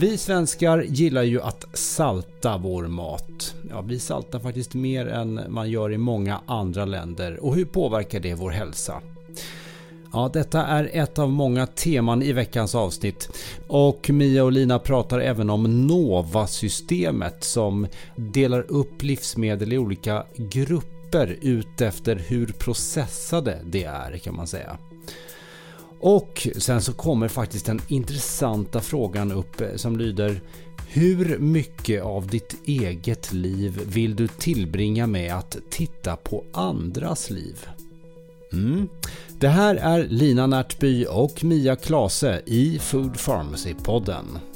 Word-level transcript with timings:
Vi 0.00 0.18
svenskar 0.18 0.82
gillar 0.82 1.22
ju 1.22 1.40
att 1.40 1.64
salta 1.72 2.58
vår 2.58 2.86
mat. 2.86 3.54
Ja, 3.70 3.80
vi 3.80 3.98
saltar 3.98 4.38
faktiskt 4.38 4.74
mer 4.74 5.06
än 5.06 5.40
man 5.48 5.70
gör 5.70 5.92
i 5.92 5.98
många 5.98 6.40
andra 6.46 6.84
länder. 6.84 7.44
Och 7.44 7.54
hur 7.54 7.64
påverkar 7.64 8.20
det 8.20 8.34
vår 8.34 8.50
hälsa? 8.50 9.00
Ja, 10.12 10.30
detta 10.32 10.66
är 10.66 10.90
ett 10.92 11.18
av 11.18 11.30
många 11.30 11.66
teman 11.66 12.22
i 12.22 12.32
veckans 12.32 12.74
avsnitt. 12.74 13.28
Och 13.68 14.10
Mia 14.10 14.44
och 14.44 14.52
Lina 14.52 14.78
pratar 14.78 15.20
även 15.20 15.50
om 15.50 15.86
NOVA-systemet 15.86 17.44
som 17.44 17.86
delar 18.16 18.64
upp 18.68 19.02
livsmedel 19.02 19.72
i 19.72 19.78
olika 19.78 20.24
grupper 20.36 21.38
utefter 21.40 22.16
hur 22.16 22.46
processade 22.46 23.58
det 23.64 23.84
är 23.84 24.18
kan 24.18 24.36
man 24.36 24.46
säga. 24.46 24.78
Och 26.00 26.48
sen 26.56 26.82
så 26.82 26.92
kommer 26.92 27.28
faktiskt 27.28 27.66
den 27.66 27.80
intressanta 27.88 28.80
frågan 28.80 29.32
upp 29.32 29.60
eh, 29.60 29.74
som 29.76 29.96
lyder 29.96 30.40
Hur 30.88 31.38
mycket 31.38 32.02
av 32.02 32.26
ditt 32.26 32.56
eget 32.64 33.32
liv 33.32 33.80
vill 33.86 34.16
du 34.16 34.28
tillbringa 34.28 35.06
med 35.06 35.34
att 35.34 35.56
titta 35.70 36.16
på 36.16 36.44
andras 36.52 37.30
liv? 37.30 37.66
Mm. 38.52 38.88
Det 39.38 39.48
här 39.48 39.74
är 39.74 40.04
Lina 40.04 40.46
Närtby 40.46 41.06
och 41.06 41.44
Mia 41.44 41.76
Klase 41.76 42.42
i 42.46 42.78
Food 42.78 43.16
Pharmacy-podden. 43.16 44.49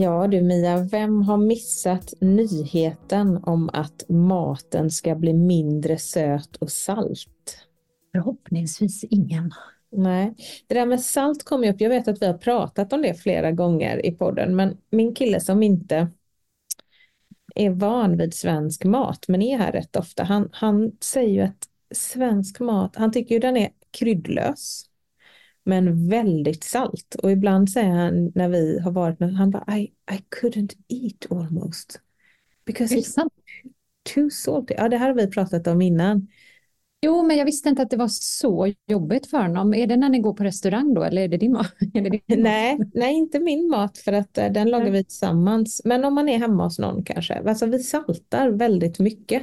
Ja 0.00 0.26
du 0.26 0.42
Mia, 0.42 0.78
vem 0.78 1.22
har 1.22 1.36
missat 1.36 2.14
nyheten 2.20 3.44
om 3.44 3.70
att 3.72 4.04
maten 4.08 4.90
ska 4.90 5.14
bli 5.14 5.32
mindre 5.32 5.98
söt 5.98 6.56
och 6.56 6.70
salt? 6.70 7.66
Förhoppningsvis 8.12 9.04
ingen. 9.04 9.52
Nej, 9.92 10.34
det 10.66 10.74
där 10.74 10.86
med 10.86 11.00
salt 11.00 11.44
kom 11.44 11.64
ju 11.64 11.70
upp. 11.70 11.80
Jag 11.80 11.90
vet 11.90 12.08
att 12.08 12.22
vi 12.22 12.26
har 12.26 12.38
pratat 12.38 12.92
om 12.92 13.02
det 13.02 13.14
flera 13.14 13.52
gånger 13.52 14.06
i 14.06 14.10
podden, 14.10 14.56
men 14.56 14.76
min 14.90 15.14
kille 15.14 15.40
som 15.40 15.62
inte 15.62 16.08
är 17.54 17.70
van 17.70 18.16
vid 18.16 18.34
svensk 18.34 18.84
mat, 18.84 19.24
men 19.28 19.42
är 19.42 19.58
här 19.58 19.72
rätt 19.72 19.96
ofta, 19.96 20.24
han, 20.24 20.48
han 20.52 20.92
säger 21.00 21.30
ju 21.30 21.40
att 21.40 21.68
svensk 21.94 22.60
mat, 22.60 22.96
han 22.96 23.12
tycker 23.12 23.34
ju 23.34 23.38
den 23.38 23.56
är 23.56 23.70
kryddlös 23.90 24.87
men 25.68 26.08
väldigt 26.08 26.64
salt. 26.64 27.14
Och 27.22 27.30
ibland 27.30 27.70
säger 27.70 27.90
han 27.90 28.32
när 28.34 28.48
vi 28.48 28.80
har 28.80 28.90
varit 28.90 29.20
med, 29.20 29.34
han 29.34 29.50
bara 29.50 29.78
I, 29.78 29.82
I 30.10 30.20
couldn't 30.40 30.72
eat 30.88 31.26
almost. 31.30 32.00
Because 32.66 32.94
it's 32.94 33.14
too, 33.14 33.28
too 34.14 34.30
salty. 34.30 34.74
Ja, 34.76 34.88
det 34.88 34.96
här 34.96 35.08
har 35.08 35.14
vi 35.14 35.30
pratat 35.30 35.66
om 35.66 35.82
innan. 35.82 36.28
Jo, 37.00 37.22
men 37.22 37.36
jag 37.36 37.44
visste 37.44 37.68
inte 37.68 37.82
att 37.82 37.90
det 37.90 37.96
var 37.96 38.08
så 38.08 38.72
jobbigt 38.86 39.26
för 39.26 39.38
honom. 39.38 39.74
Är 39.74 39.86
det 39.86 39.96
när 39.96 40.08
ni 40.08 40.18
går 40.18 40.34
på 40.34 40.44
restaurang 40.44 40.94
då, 40.94 41.02
eller 41.02 41.22
är 41.22 41.28
det 41.28 41.36
din 41.36 41.52
mat? 41.52 41.74
nej, 42.26 42.78
nej, 42.94 43.14
inte 43.14 43.40
min 43.40 43.68
mat, 43.68 43.98
för 43.98 44.12
att 44.12 44.38
uh, 44.38 44.52
den 44.52 44.70
lagar 44.70 44.90
vi 44.90 45.04
tillsammans. 45.04 45.82
Men 45.84 46.04
om 46.04 46.14
man 46.14 46.28
är 46.28 46.38
hemma 46.38 46.64
hos 46.64 46.78
någon 46.78 47.04
kanske. 47.04 47.34
Alltså, 47.34 47.66
vi 47.66 47.78
saltar 47.78 48.48
väldigt 48.48 48.98
mycket. 48.98 49.42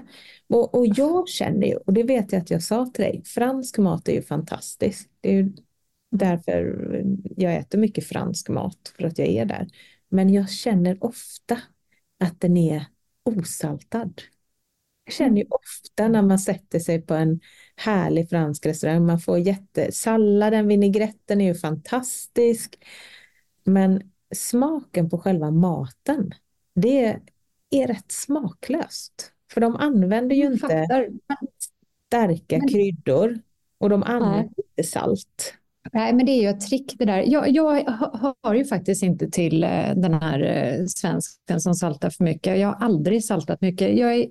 Och, 0.50 0.76
och 0.76 0.88
jag 0.88 1.30
känner 1.30 1.68
ju, 1.68 1.76
och 1.76 1.94
det 1.94 2.04
vet 2.04 2.32
jag 2.32 2.42
att 2.42 2.50
jag 2.50 2.64
sa 2.64 2.86
till 2.86 3.04
dig, 3.04 3.24
fransk 3.26 3.78
mat 3.78 4.08
är 4.08 4.14
ju 4.14 4.22
fantastisk. 4.22 5.10
Det 5.22 5.30
är 5.30 5.34
ju 5.34 5.54
därför 6.18 7.04
jag 7.38 7.56
äter 7.56 7.78
mycket 7.80 8.08
fransk 8.08 8.50
mat, 8.50 8.94
för 8.98 9.04
att 9.04 9.20
jag 9.20 9.28
är 9.28 9.46
där. 9.46 9.68
Men 10.10 10.34
jag 10.34 10.50
känner 10.50 11.04
ofta 11.04 11.62
att 12.20 12.42
den 12.42 12.58
är 12.58 12.86
osaltad. 13.24 14.22
Jag 15.06 15.14
känner 15.14 15.38
ju 15.38 15.48
ofta 15.50 16.08
när 16.08 16.22
man 16.22 16.40
sätter 16.40 16.80
sig 16.80 17.02
på 17.02 17.14
en 17.14 17.40
härlig 17.76 18.30
fransk 18.30 18.66
restaurang, 18.66 19.06
man 19.06 19.20
får 19.20 19.40
jätte... 19.40 19.92
Salladen, 19.92 20.68
vinägretten 20.68 21.42
är 21.42 21.46
ju 21.46 21.56
fantastisk. 21.56 22.86
Men 23.64 24.12
smaken 24.36 25.10
på 25.10 25.18
själva 25.18 25.52
maten, 25.52 26.32
det 26.76 27.20
är 27.70 27.88
rätt 27.88 28.12
smaklöst. 28.12 29.32
För 29.54 29.62
de 29.62 29.76
använder 29.76 30.36
ju 30.36 30.46
inte 30.46 30.88
starka 32.08 32.60
kryddor 32.60 33.40
och 33.78 33.90
de 33.90 34.04
använder 34.04 34.54
inte 34.58 34.84
salt. 34.84 35.54
Nej, 35.94 36.14
men 36.14 36.26
det 36.26 36.32
är 36.32 36.42
ju 36.42 36.48
ett 36.50 36.62
trick 36.62 36.96
det 36.98 37.06
där. 37.06 37.24
Jag, 37.28 37.50
jag 37.50 37.84
har 38.44 38.54
ju 38.54 38.66
faktiskt 38.66 39.04
inte 39.04 39.30
till 39.30 39.64
eh, 39.64 39.96
den 39.96 40.14
här 40.14 40.42
eh, 40.42 40.86
svensken 40.86 41.62
som 41.62 41.74
saltar 41.74 42.10
för 42.10 42.24
mycket. 42.24 42.60
Jag 42.60 42.68
har 42.68 42.86
aldrig 42.86 43.26
saltat 43.26 43.62
mycket. 43.62 43.98
Jag 43.98 44.16
är 44.16 44.28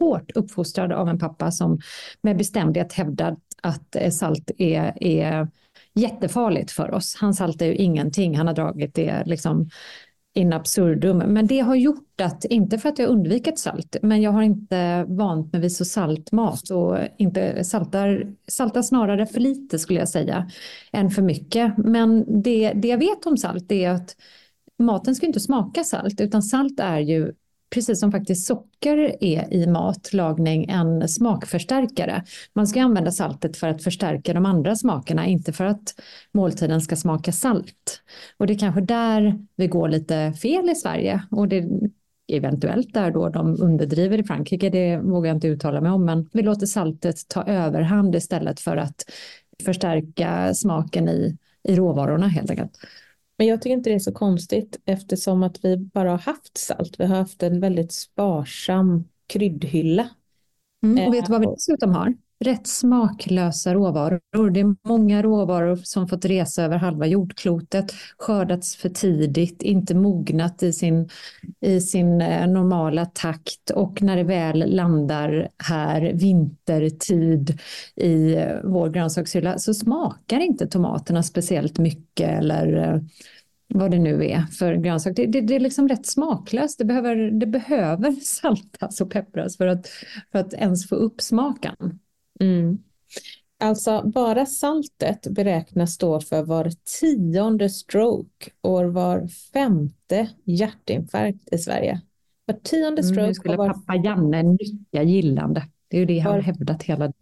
hårt 0.00 0.30
uppfostrad 0.34 0.92
av 0.92 1.08
en 1.08 1.18
pappa 1.18 1.50
som 1.50 1.80
med 2.22 2.36
bestämdhet 2.36 2.92
hävdar 2.92 3.36
att 3.62 3.96
eh, 3.96 4.10
salt 4.10 4.50
är, 4.58 5.02
är 5.02 5.48
jättefarligt 5.94 6.70
för 6.70 6.94
oss. 6.94 7.16
Han 7.20 7.34
saltar 7.34 7.66
ju 7.66 7.74
ingenting. 7.74 8.36
Han 8.36 8.46
har 8.46 8.54
dragit 8.54 8.94
det 8.94 9.22
liksom 9.26 9.70
in 10.34 10.52
absurdum. 10.52 11.18
Men 11.18 11.46
det 11.46 11.60
har 11.60 11.74
gjort 11.74 12.20
att, 12.20 12.44
inte 12.44 12.78
för 12.78 12.88
att 12.88 12.98
jag 12.98 13.08
undvikit 13.08 13.58
salt, 13.58 13.96
men 14.02 14.22
jag 14.22 14.30
har 14.30 14.42
inte 14.42 15.04
vant 15.08 15.52
mig 15.52 15.62
vid 15.62 15.72
så 15.72 15.84
salt 15.84 16.32
mat 16.32 16.70
och 16.70 16.98
inte 17.16 17.64
saltar, 17.64 18.32
saltar 18.48 18.82
snarare 18.82 19.26
för 19.26 19.40
lite 19.40 19.78
skulle 19.78 19.98
jag 19.98 20.08
säga, 20.08 20.50
än 20.92 21.10
för 21.10 21.22
mycket. 21.22 21.78
Men 21.78 22.42
det, 22.42 22.72
det 22.72 22.88
jag 22.88 22.98
vet 22.98 23.26
om 23.26 23.36
salt 23.36 23.72
är 23.72 23.90
att 23.90 24.16
maten 24.78 25.14
ska 25.14 25.26
inte 25.26 25.40
smaka 25.40 25.84
salt, 25.84 26.20
utan 26.20 26.42
salt 26.42 26.80
är 26.80 26.98
ju 26.98 27.32
precis 27.74 28.00
som 28.00 28.12
faktiskt 28.12 28.46
socker 28.46 29.16
är 29.20 29.54
i 29.54 29.66
matlagning, 29.66 30.66
en 30.68 31.08
smakförstärkare. 31.08 32.24
Man 32.52 32.66
ska 32.66 32.82
använda 32.82 33.10
saltet 33.10 33.56
för 33.56 33.68
att 33.68 33.82
förstärka 33.82 34.34
de 34.34 34.46
andra 34.46 34.76
smakerna, 34.76 35.26
inte 35.26 35.52
för 35.52 35.64
att 35.64 35.94
måltiden 36.32 36.80
ska 36.80 36.96
smaka 36.96 37.32
salt. 37.32 38.02
Och 38.36 38.46
det 38.46 38.52
är 38.52 38.58
kanske 38.58 38.80
där 38.80 39.38
vi 39.56 39.66
går 39.66 39.88
lite 39.88 40.32
fel 40.32 40.70
i 40.70 40.74
Sverige. 40.74 41.22
Och 41.30 41.48
det 41.48 41.68
eventuellt 42.32 42.94
där 42.94 43.10
då 43.10 43.28
de 43.28 43.62
underdriver 43.62 44.18
i 44.18 44.24
Frankrike, 44.24 44.70
det 44.70 44.96
vågar 44.96 45.28
jag 45.28 45.36
inte 45.36 45.48
uttala 45.48 45.80
mig 45.80 45.92
om, 45.92 46.04
men 46.04 46.28
vi 46.32 46.42
låter 46.42 46.66
saltet 46.66 47.28
ta 47.28 47.44
överhand 47.44 48.14
istället 48.14 48.60
för 48.60 48.76
att 48.76 49.04
förstärka 49.64 50.54
smaken 50.54 51.08
i, 51.08 51.36
i 51.68 51.76
råvarorna 51.76 52.28
helt 52.28 52.50
enkelt. 52.50 52.78
Men 53.38 53.46
jag 53.46 53.62
tycker 53.62 53.74
inte 53.74 53.90
det 53.90 53.94
är 53.94 53.98
så 53.98 54.12
konstigt 54.12 54.80
eftersom 54.84 55.42
att 55.42 55.64
vi 55.64 55.76
bara 55.76 56.10
har 56.10 56.18
haft 56.18 56.58
salt. 56.58 57.00
Vi 57.00 57.04
har 57.04 57.16
haft 57.16 57.42
en 57.42 57.60
väldigt 57.60 57.92
sparsam 57.92 59.04
kryddhylla. 59.26 60.08
Mm, 60.82 61.06
och 61.06 61.14
vet 61.14 61.26
du 61.26 61.32
vad 61.32 61.40
vi 61.40 61.46
eh, 61.46 61.52
dessutom 61.52 61.90
har? 61.92 62.14
Rätt 62.42 62.66
smaklösa 62.66 63.74
råvaror. 63.74 64.50
Det 64.50 64.60
är 64.60 64.88
många 64.88 65.22
råvaror 65.22 65.76
som 65.76 66.08
fått 66.08 66.24
resa 66.24 66.62
över 66.64 66.76
halva 66.76 67.06
jordklotet, 67.06 67.94
skördats 68.18 68.76
för 68.76 68.88
tidigt, 68.88 69.62
inte 69.62 69.94
mognat 69.94 70.62
i 70.62 70.72
sin, 70.72 71.08
i 71.60 71.80
sin 71.80 72.20
eh, 72.20 72.46
normala 72.46 73.06
takt 73.06 73.70
och 73.70 74.02
när 74.02 74.16
det 74.16 74.22
väl 74.22 74.76
landar 74.76 75.48
här 75.58 76.12
vintertid 76.12 77.60
i 77.96 78.34
eh, 78.34 78.56
vår 78.64 78.90
grönsakshylla 78.90 79.58
så 79.58 79.74
smakar 79.74 80.40
inte 80.40 80.66
tomaterna 80.66 81.22
speciellt 81.22 81.78
mycket 81.78 82.38
eller 82.38 82.76
eh, 82.76 83.00
vad 83.74 83.90
det 83.90 83.98
nu 83.98 84.26
är 84.26 84.42
för 84.42 84.74
grönsak. 84.74 85.16
Det, 85.16 85.26
det, 85.26 85.40
det, 85.40 85.54
är 85.54 85.60
liksom 85.60 85.88
rätt 85.88 86.06
smaklöst. 86.06 86.78
Det 86.78 86.84
behöver, 86.84 87.30
det 87.30 87.46
behöver 87.46 88.10
saltas 88.22 89.00
och 89.00 89.10
peppras 89.10 89.56
för 89.56 89.66
att, 89.66 89.86
för 90.32 90.38
att 90.38 90.54
ens 90.54 90.88
få 90.88 90.94
upp 90.94 91.20
smaken. 91.20 91.98
Mm. 92.40 92.78
Alltså 93.58 94.02
bara 94.14 94.46
saltet 94.46 95.26
beräknas 95.30 95.92
stå 95.94 96.20
för 96.20 96.42
var 96.42 96.70
tionde 97.00 97.70
stroke 97.70 98.50
och 98.60 98.92
var 98.94 99.28
femte 99.52 100.30
hjärtinfarkt 100.44 101.52
i 101.52 101.58
Sverige. 101.58 102.00
Var 102.46 102.54
tionde 102.54 103.02
Mm, 103.02 103.14
stroke 103.14 103.26
nu 103.26 103.34
skulle 103.34 103.56
var, 103.56 103.68
pappa 103.68 103.94
Janne 103.96 104.42
nicka 104.42 105.02
gillande. 105.02 105.68
Det 105.88 105.96
är 105.96 106.00
ju 106.00 106.06
det 106.06 106.18
han 106.18 106.32
Var- 106.32 106.40
hävdat 106.40 106.82
hela 106.82 107.12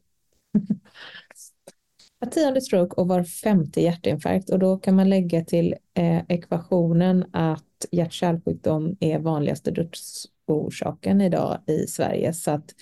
var 2.19 2.29
tionde 2.31 2.61
stroke 2.61 2.95
och 3.01 3.09
var 3.09 3.25
femte 3.25 3.81
hjärtinfarkt. 3.81 4.51
Och 4.51 4.59
då 4.59 4.77
kan 4.79 4.97
man 4.97 5.09
lägga 5.09 5.45
till 5.45 5.75
eh, 5.95 6.23
ekvationen 6.29 7.25
att 7.33 7.65
hjärt-kärlsjukdom 7.91 8.97
är 9.01 9.19
vanligaste 9.19 9.71
dödsorsaken 9.71 11.21
idag 11.21 11.59
i 11.67 11.87
Sverige. 11.87 12.33
Så 12.33 12.51
att 12.51 12.75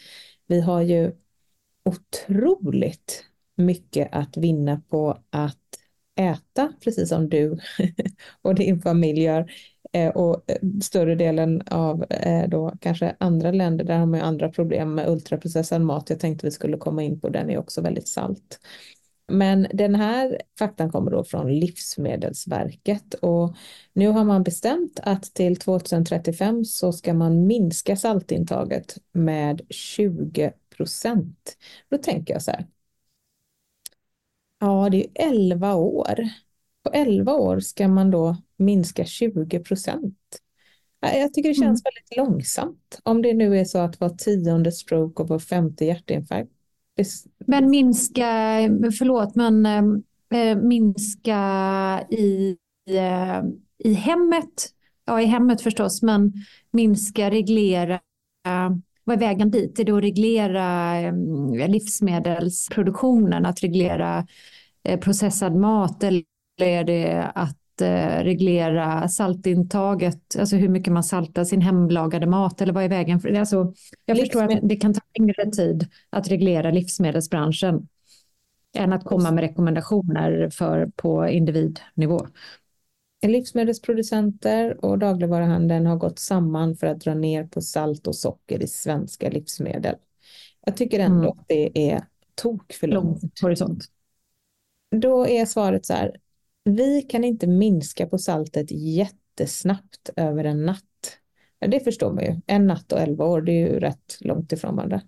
vi 0.46 0.60
har 0.60 0.82
ju 0.82 1.12
otroligt 1.88 3.24
mycket 3.56 4.08
att 4.12 4.36
vinna 4.36 4.82
på 4.88 5.18
att 5.30 5.56
äta, 6.16 6.72
precis 6.84 7.08
som 7.08 7.28
du 7.28 7.58
och 8.42 8.54
din 8.54 8.80
familj 8.80 9.22
gör. 9.22 9.50
Eh, 9.92 10.08
och 10.08 10.50
eh, 10.50 10.56
större 10.82 11.14
delen 11.14 11.62
av 11.70 12.04
eh, 12.10 12.48
då 12.48 12.72
kanske 12.80 13.16
andra 13.20 13.52
länder, 13.52 13.84
där 13.84 13.98
har 13.98 14.06
man 14.06 14.20
ju 14.20 14.26
andra 14.26 14.48
problem 14.48 14.94
med 14.94 15.08
ultraprocessad 15.08 15.82
mat. 15.82 16.10
Jag 16.10 16.20
tänkte 16.20 16.46
vi 16.46 16.50
skulle 16.50 16.76
komma 16.76 17.02
in 17.02 17.20
på 17.20 17.28
den 17.28 17.50
är 17.50 17.58
också 17.58 17.80
väldigt 17.80 18.08
salt. 18.08 18.60
Men 19.32 19.66
den 19.74 19.94
här 19.94 20.42
faktan 20.58 20.92
kommer 20.92 21.10
då 21.10 21.24
från 21.24 21.54
Livsmedelsverket 21.54 23.14
och 23.14 23.56
nu 23.92 24.08
har 24.08 24.24
man 24.24 24.42
bestämt 24.42 25.00
att 25.02 25.22
till 25.22 25.56
2035 25.56 26.64
så 26.64 26.92
ska 26.92 27.14
man 27.14 27.46
minska 27.46 27.96
saltintaget 27.96 28.96
med 29.12 29.60
20 29.70 30.52
procent. 30.78 31.56
Då 31.88 31.98
tänker 31.98 32.34
jag 32.34 32.42
så 32.42 32.50
här. 32.50 32.66
Ja, 34.60 34.88
det 34.90 35.04
är 35.04 35.28
11 35.28 35.74
år. 35.74 36.28
På 36.82 36.90
11 36.90 37.32
år 37.32 37.60
ska 37.60 37.88
man 37.88 38.10
då 38.10 38.36
minska 38.56 39.04
20 39.04 39.60
procent. 39.60 40.18
Jag 41.00 41.34
tycker 41.34 41.48
det 41.48 41.54
känns 41.54 41.82
väldigt 41.84 42.16
långsamt. 42.16 43.00
Om 43.02 43.22
det 43.22 43.34
nu 43.34 43.58
är 43.58 43.64
så 43.64 43.78
att 43.78 44.00
var 44.00 44.08
tionde 44.08 44.72
stroke 44.72 45.22
och 45.22 45.28
var 45.28 45.38
femte 45.38 45.84
hjärtinfarkt. 45.84 46.52
Men 47.46 47.70
minska, 47.70 48.24
förlåt, 48.98 49.34
men 49.34 49.66
eh, 50.30 50.56
minska 50.62 52.06
i, 52.10 52.56
eh, 52.90 53.42
i 53.78 53.92
hemmet, 53.92 54.72
ja 55.04 55.20
i 55.20 55.24
hemmet 55.24 55.60
förstås, 55.60 56.02
men 56.02 56.32
minska, 56.70 57.30
reglera, 57.30 58.00
vad 59.08 59.16
är 59.16 59.28
vägen 59.28 59.50
dit? 59.50 59.78
Är 59.78 59.84
det 59.84 59.92
att 59.92 60.02
reglera 60.02 60.98
eh, 61.00 61.68
livsmedelsproduktionen, 61.68 63.46
att 63.46 63.62
reglera 63.62 64.26
eh, 64.84 65.00
processad 65.00 65.56
mat 65.56 66.02
eller 66.02 66.22
är 66.60 66.84
det 66.84 67.32
att 67.34 67.80
eh, 67.80 68.24
reglera 68.24 69.08
saltintaget, 69.08 70.36
alltså 70.38 70.56
hur 70.56 70.68
mycket 70.68 70.92
man 70.92 71.04
saltar 71.04 71.44
sin 71.44 71.60
hemlagade 71.60 72.26
mat 72.26 72.60
eller 72.60 72.72
vad 72.72 72.84
är 72.84 72.88
vägen? 72.88 73.20
För, 73.20 73.32
alltså, 73.32 73.74
jag 74.04 74.18
förstår 74.18 74.42
att 74.42 74.58
det 74.62 74.76
kan 74.76 74.94
ta 74.94 75.00
längre 75.18 75.50
tid 75.50 75.86
att 76.10 76.28
reglera 76.28 76.70
livsmedelsbranschen 76.70 77.88
än 78.76 78.92
att 78.92 79.04
komma 79.04 79.30
med 79.30 79.42
rekommendationer 79.42 80.50
för, 80.50 80.90
på 80.96 81.28
individnivå. 81.28 82.26
Livsmedelsproducenter 83.26 84.84
och 84.84 84.98
dagligvaruhandeln 84.98 85.86
har 85.86 85.96
gått 85.96 86.18
samman 86.18 86.76
för 86.76 86.86
att 86.86 87.00
dra 87.00 87.14
ner 87.14 87.44
på 87.44 87.60
salt 87.60 88.06
och 88.06 88.16
socker 88.16 88.62
i 88.62 88.66
svenska 88.66 89.30
livsmedel. 89.30 89.94
Jag 90.64 90.76
tycker 90.76 91.00
ändå 91.00 91.24
Mm. 91.24 91.38
att 91.38 91.48
det 91.48 91.90
är 91.90 92.04
tok 92.34 92.72
för 92.72 92.86
långt. 92.86 93.22
Lång 93.22 93.30
horisont. 93.42 93.84
Då 94.96 95.26
är 95.26 95.46
svaret 95.46 95.86
så 95.86 95.92
här. 95.92 96.16
Vi 96.64 97.02
kan 97.02 97.24
inte 97.24 97.46
minska 97.46 98.06
på 98.06 98.18
saltet 98.18 98.66
jättesnabbt 98.70 100.10
över 100.16 100.44
en 100.44 100.66
natt. 100.66 100.84
Det 101.58 101.80
förstår 101.80 102.12
man 102.12 102.24
ju. 102.24 102.40
En 102.46 102.66
natt 102.66 102.92
och 102.92 103.00
elva 103.00 103.24
år, 103.24 103.42
det 103.42 103.52
är 103.52 103.68
ju 103.68 103.80
rätt 103.80 104.18
långt 104.20 104.52
ifrån 104.52 104.76
varandra. 104.76 105.00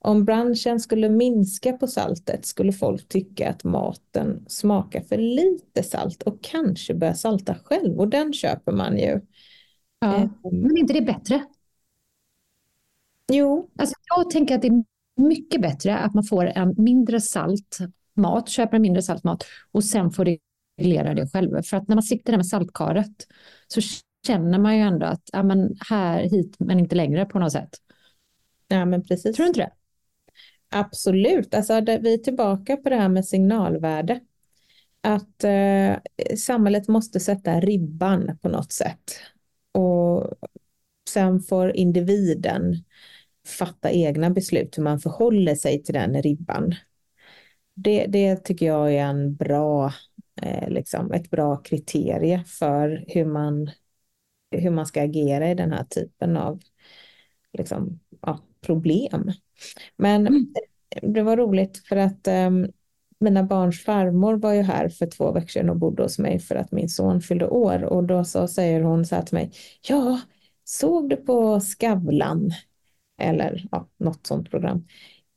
Om 0.00 0.24
branschen 0.24 0.80
skulle 0.80 1.08
minska 1.08 1.72
på 1.72 1.86
saltet 1.86 2.46
skulle 2.46 2.72
folk 2.72 3.08
tycka 3.08 3.50
att 3.50 3.64
maten 3.64 4.44
smakar 4.48 5.00
för 5.00 5.16
lite 5.18 5.82
salt 5.82 6.22
och 6.22 6.42
kanske 6.42 6.94
börja 6.94 7.14
salta 7.14 7.54
själv 7.64 7.98
och 7.98 8.08
den 8.08 8.32
köper 8.32 8.72
man 8.72 8.98
ju. 8.98 9.20
Ja. 10.00 10.16
Eh, 10.16 10.28
Men 10.42 10.76
är 10.76 10.78
inte 10.80 10.92
det 10.92 11.02
bättre? 11.02 11.44
Jo, 13.32 13.70
Alltså, 13.78 13.94
jag 14.16 14.30
tänker 14.30 14.54
att 14.54 14.62
det 14.62 14.68
är 14.68 14.84
mycket 15.16 15.62
bättre 15.62 15.98
att 15.98 16.14
man 16.14 16.24
får 16.24 16.46
en 16.46 16.74
mindre 16.78 17.20
salt 17.20 17.78
mat, 18.14 18.48
köper 18.48 18.76
en 18.76 18.82
mindre 18.82 19.02
salt 19.02 19.24
mat 19.24 19.44
och 19.72 19.84
sen 19.84 20.10
får 20.10 20.36
reglera 20.78 21.14
det 21.14 21.28
själv. 21.28 21.62
För 21.62 21.76
att 21.76 21.88
när 21.88 21.96
man 21.96 22.02
sitter 22.02 22.32
där 22.32 22.38
med 22.38 22.46
saltkaret 22.46 23.26
så 23.68 23.80
känner 24.26 24.58
man 24.58 24.76
ju 24.76 24.82
ändå 24.82 25.06
att 25.06 25.22
ja, 25.32 25.42
men 25.42 25.76
här, 25.88 26.22
hit, 26.22 26.56
men 26.58 26.78
inte 26.78 26.94
längre 26.96 27.24
på 27.26 27.38
något 27.38 27.52
sätt. 27.52 27.70
ja, 28.68 28.84
men 28.84 29.04
precis. 29.04 29.36
Tror 29.36 29.44
du 29.44 29.48
inte 29.48 29.60
det? 29.60 29.70
Absolut, 30.70 31.54
alltså 31.54 31.80
det, 31.80 31.98
vi 31.98 32.14
är 32.14 32.18
tillbaka 32.18 32.76
på 32.76 32.88
det 32.88 32.96
här 32.96 33.08
med 33.08 33.24
signalvärde. 33.24 34.20
Att 35.00 35.44
eh, 35.44 35.96
samhället 36.38 36.88
måste 36.88 37.20
sätta 37.20 37.60
ribban 37.60 38.38
på 38.42 38.48
något 38.48 38.72
sätt. 38.72 39.20
Och 39.72 40.30
sen 41.10 41.40
får 41.40 41.76
individen 41.76 42.84
fatta 43.58 43.90
egna 43.90 44.30
beslut 44.30 44.78
hur 44.78 44.82
man 44.82 45.00
förhåller 45.00 45.54
sig 45.54 45.82
till 45.84 45.94
den 45.94 46.22
ribban. 46.22 46.74
Det, 47.74 48.06
det 48.06 48.36
tycker 48.36 48.66
jag 48.66 48.94
är 48.94 49.02
en 49.04 49.34
bra, 49.36 49.92
eh, 50.42 50.68
liksom, 50.70 51.12
ett 51.12 51.30
bra 51.30 51.56
kriterie 51.56 52.44
för 52.46 53.04
hur 53.08 53.24
man, 53.24 53.70
hur 54.50 54.70
man 54.70 54.86
ska 54.86 55.02
agera 55.02 55.50
i 55.50 55.54
den 55.54 55.72
här 55.72 55.84
typen 55.84 56.36
av 56.36 56.60
liksom, 57.52 58.00
ja, 58.22 58.38
problem. 58.60 59.32
Men 59.96 60.26
Mm. 60.26 60.46
det 61.02 61.22
var 61.22 61.36
roligt 61.36 61.78
för 61.88 61.96
att 61.96 62.28
um, 62.28 62.66
mina 63.20 63.42
barns 63.42 63.84
farmor 63.84 64.34
var 64.36 64.52
ju 64.52 64.62
här 64.62 64.88
för 64.88 65.06
två 65.06 65.32
veckor 65.32 65.48
sedan 65.48 65.70
och 65.70 65.76
bodde 65.76 66.02
hos 66.02 66.18
mig 66.18 66.38
för 66.38 66.54
att 66.54 66.72
min 66.72 66.88
son 66.88 67.20
fyllde 67.20 67.48
år 67.48 67.84
och 67.84 68.04
då 68.04 68.24
så 68.24 68.48
säger 68.48 68.80
hon 68.82 69.04
så 69.06 69.14
här 69.14 69.22
till 69.22 69.34
mig, 69.34 69.52
ja, 69.88 70.20
såg 70.64 71.10
du 71.10 71.16
på 71.16 71.60
Skavlan? 71.60 72.50
Eller 73.20 73.68
ja, 73.70 73.88
något 73.98 74.26
sånt 74.26 74.50
program. 74.50 74.86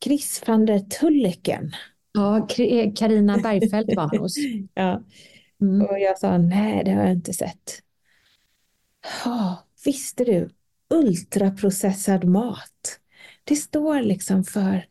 Chris 0.04 0.42
van 0.46 0.66
der 0.66 0.78
Tulleken. 0.78 1.72
Ja, 2.12 2.46
Karina 2.96 3.38
Bergfeldt 3.38 3.96
var 3.96 4.18
hos. 4.18 4.34
Ja, 4.74 5.02
Mm. 5.62 5.86
och 5.86 5.98
jag 5.98 6.18
sa 6.18 6.38
nej, 6.38 6.82
det 6.84 6.90
har 6.90 7.02
jag 7.02 7.12
inte 7.12 7.32
sett. 7.32 7.82
Ja, 9.24 9.66
visste 9.84 10.24
du? 10.24 10.48
Ultraprocessad 10.92 12.24
mat. 12.24 13.00
Det 13.44 13.56
står 13.56 14.00
liksom 14.00 14.44
för 14.44 14.86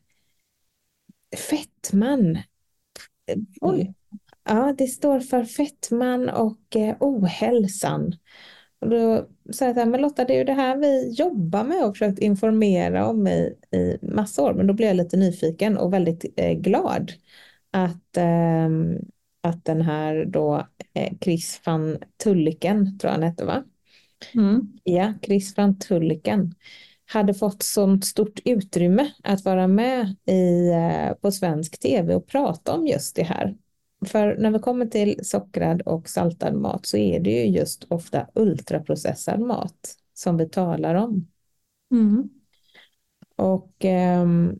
fettman. 1.49 2.37
Oj. 3.61 3.93
Ja, 4.43 4.75
det 4.77 4.87
står 4.87 5.19
för 5.19 5.43
fettman 5.43 6.29
och 6.29 6.75
eh, 6.75 6.95
ohälsan. 6.99 8.13
Och 8.79 8.89
då 8.89 9.27
sa 9.51 9.65
jag 9.65 9.75
så 9.75 9.79
här, 9.79 9.85
men 9.85 10.01
Lotta, 10.01 10.25
det 10.25 10.33
är 10.33 10.37
ju 10.37 10.43
det 10.43 10.53
här 10.53 10.77
vi 10.77 11.09
jobbar 11.09 11.63
med 11.63 11.85
och 11.85 11.95
försökt 11.97 12.19
informera 12.19 13.07
om 13.07 13.27
i, 13.27 13.55
i 13.71 13.97
massa 14.01 14.41
år. 14.43 14.53
Men 14.53 14.67
då 14.67 14.73
blev 14.73 14.87
jag 14.87 14.97
lite 14.97 15.17
nyfiken 15.17 15.77
och 15.77 15.93
väldigt 15.93 16.25
eh, 16.35 16.53
glad 16.53 17.11
att, 17.71 18.17
ehm, 18.17 18.97
att 19.41 19.65
den 19.65 19.81
här 19.81 20.25
då 20.25 20.67
eh, 20.93 21.13
Chris 21.21 21.61
van 21.65 21.97
Tulliken, 22.23 22.99
tror 22.99 23.09
jag 23.09 23.19
han 23.19 23.23
hette 23.23 23.45
va? 23.45 23.63
Mm. 24.33 24.73
Ja, 24.83 25.13
Chris 25.21 25.57
van 25.57 25.79
Tulliken 25.79 26.55
hade 27.05 27.33
fått 27.33 27.63
sånt 27.63 28.05
stort 28.05 28.39
utrymme 28.45 29.11
att 29.23 29.45
vara 29.45 29.67
med 29.67 30.15
i, 30.25 30.69
eh, 30.69 31.13
på 31.13 31.31
svensk 31.31 31.79
tv 31.79 32.15
och 32.15 32.27
prata 32.27 32.73
om 32.73 32.87
just 32.87 33.15
det 33.15 33.23
här. 33.23 33.55
För 34.05 34.37
när 34.37 34.51
vi 34.51 34.59
kommer 34.59 34.85
till 34.85 35.19
sockrad 35.23 35.81
och 35.81 36.09
saltad 36.09 36.53
mat 36.53 36.85
så 36.85 36.97
är 36.97 37.19
det 37.19 37.29
ju 37.29 37.45
just 37.45 37.83
ofta 37.89 38.27
ultraprocessad 38.33 39.39
mat 39.39 39.95
som 40.13 40.37
vi 40.37 40.49
talar 40.49 40.95
om. 40.95 41.27
Mm. 41.91 42.29
Och, 43.35 43.75
ehm, 43.79 44.59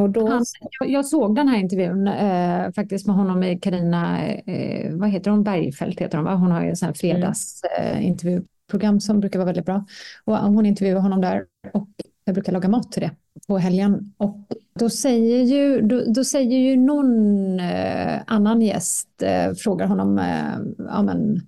och 0.00 0.10
då... 0.10 0.28
Han, 0.28 0.44
jag, 0.86 1.06
såg 1.06 1.34
den 1.34 1.48
här 1.48 1.58
intervjun 1.58 2.08
eh, 2.08 2.72
faktiskt 2.72 3.06
med 3.06 3.16
honom 3.16 3.40
med 3.40 3.62
Karina, 3.62 4.26
eh, 4.26 4.94
vad 4.94 5.10
heter 5.10 5.30
hon, 5.30 5.44
Bergfeldt 5.44 6.00
heter 6.00 6.18
hon 6.18 6.24
va? 6.24 6.34
Hon 6.34 6.50
har 6.50 6.62
ju 6.62 6.68
en 6.68 6.76
sån 6.76 6.86
här 6.86 6.94
fredagsintervjuprogram 6.94 8.44
eh, 8.44 8.57
program 8.70 9.00
som 9.00 9.20
brukar 9.20 9.38
vara 9.38 9.46
väldigt 9.46 9.66
bra. 9.66 9.84
Och 10.24 10.36
hon 10.36 10.66
intervjuade 10.66 11.00
honom 11.00 11.20
där 11.20 11.46
och 11.72 11.88
jag 12.24 12.34
brukar 12.34 12.52
laga 12.52 12.68
mat 12.68 12.92
till 12.92 13.02
det 13.02 13.10
på 13.46 13.58
helgen. 13.58 14.14
Och 14.16 14.36
då 14.78 14.90
säger 14.90 15.42
ju, 15.44 15.80
då, 15.80 16.04
då 16.14 16.24
säger 16.24 16.58
ju 16.58 16.76
någon 16.76 17.60
eh, 17.60 18.20
annan 18.26 18.62
gäst, 18.62 19.08
eh, 19.22 19.52
frågar 19.52 19.86
honom, 19.86 20.18
eh, 20.18 20.84
ja, 20.88 21.02
men, 21.02 21.40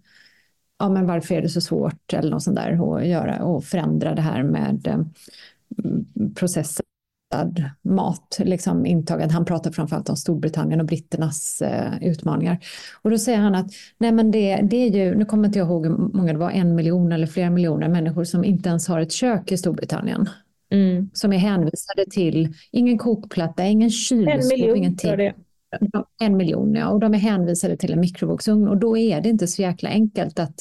ja 0.78 0.88
men 0.88 1.06
varför 1.06 1.34
är 1.34 1.42
det 1.42 1.48
så 1.48 1.60
svårt 1.60 2.12
eller 2.12 2.30
något 2.30 2.42
sånt 2.42 2.56
där 2.56 2.96
att 2.96 3.06
göra 3.06 3.44
och 3.44 3.64
förändra 3.64 4.14
det 4.14 4.22
här 4.22 4.42
med 4.42 4.86
eh, 4.86 5.00
mat, 7.82 8.38
liksom 8.40 8.86
intaget. 8.86 9.32
Han 9.32 9.44
pratar 9.44 9.70
framförallt 9.70 10.08
om 10.08 10.16
Storbritannien 10.16 10.80
och 10.80 10.86
britternas 10.86 11.62
eh, 11.62 11.92
utmaningar. 12.02 12.58
Och 13.02 13.10
då 13.10 13.18
säger 13.18 13.38
han 13.38 13.54
att 13.54 13.66
nej 13.98 14.12
men 14.12 14.30
det, 14.30 14.56
det 14.56 14.76
är 14.76 14.90
ju, 14.90 15.14
nu 15.14 15.24
kommer 15.24 15.46
inte 15.46 15.58
jag 15.58 15.68
ihåg 15.68 15.86
hur 15.86 15.96
många 15.96 16.32
det 16.32 16.38
var, 16.38 16.50
en 16.50 16.74
miljon 16.74 17.12
eller 17.12 17.26
flera 17.26 17.50
miljoner 17.50 17.88
människor 17.88 18.24
som 18.24 18.44
inte 18.44 18.68
ens 18.68 18.88
har 18.88 19.00
ett 19.00 19.12
kök 19.12 19.52
i 19.52 19.56
Storbritannien. 19.56 20.28
Mm. 20.72 21.10
Som 21.12 21.32
är 21.32 21.38
hänvisade 21.38 22.04
till 22.10 22.54
ingen 22.70 22.98
kokplatta, 22.98 23.66
ingen 23.66 23.90
kylskåp, 23.90 24.76
ingenting. 24.76 25.16
Det. 25.16 25.34
En 26.20 26.36
miljon, 26.36 26.74
ja. 26.74 26.88
Och 26.88 27.00
de 27.00 27.14
är 27.14 27.18
hänvisade 27.18 27.76
till 27.76 27.92
en 27.92 28.00
mikrovågsugn. 28.00 28.68
Och 28.68 28.76
då 28.76 28.96
är 28.96 29.20
det 29.20 29.28
inte 29.28 29.46
så 29.46 29.62
jäkla 29.62 29.88
enkelt 29.88 30.38
att, 30.38 30.54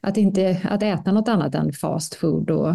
att, 0.00 0.16
inte, 0.16 0.60
att 0.64 0.82
äta 0.82 1.12
något 1.12 1.28
annat 1.28 1.54
än 1.54 1.72
fast 1.72 2.14
food 2.14 2.50
och 2.50 2.74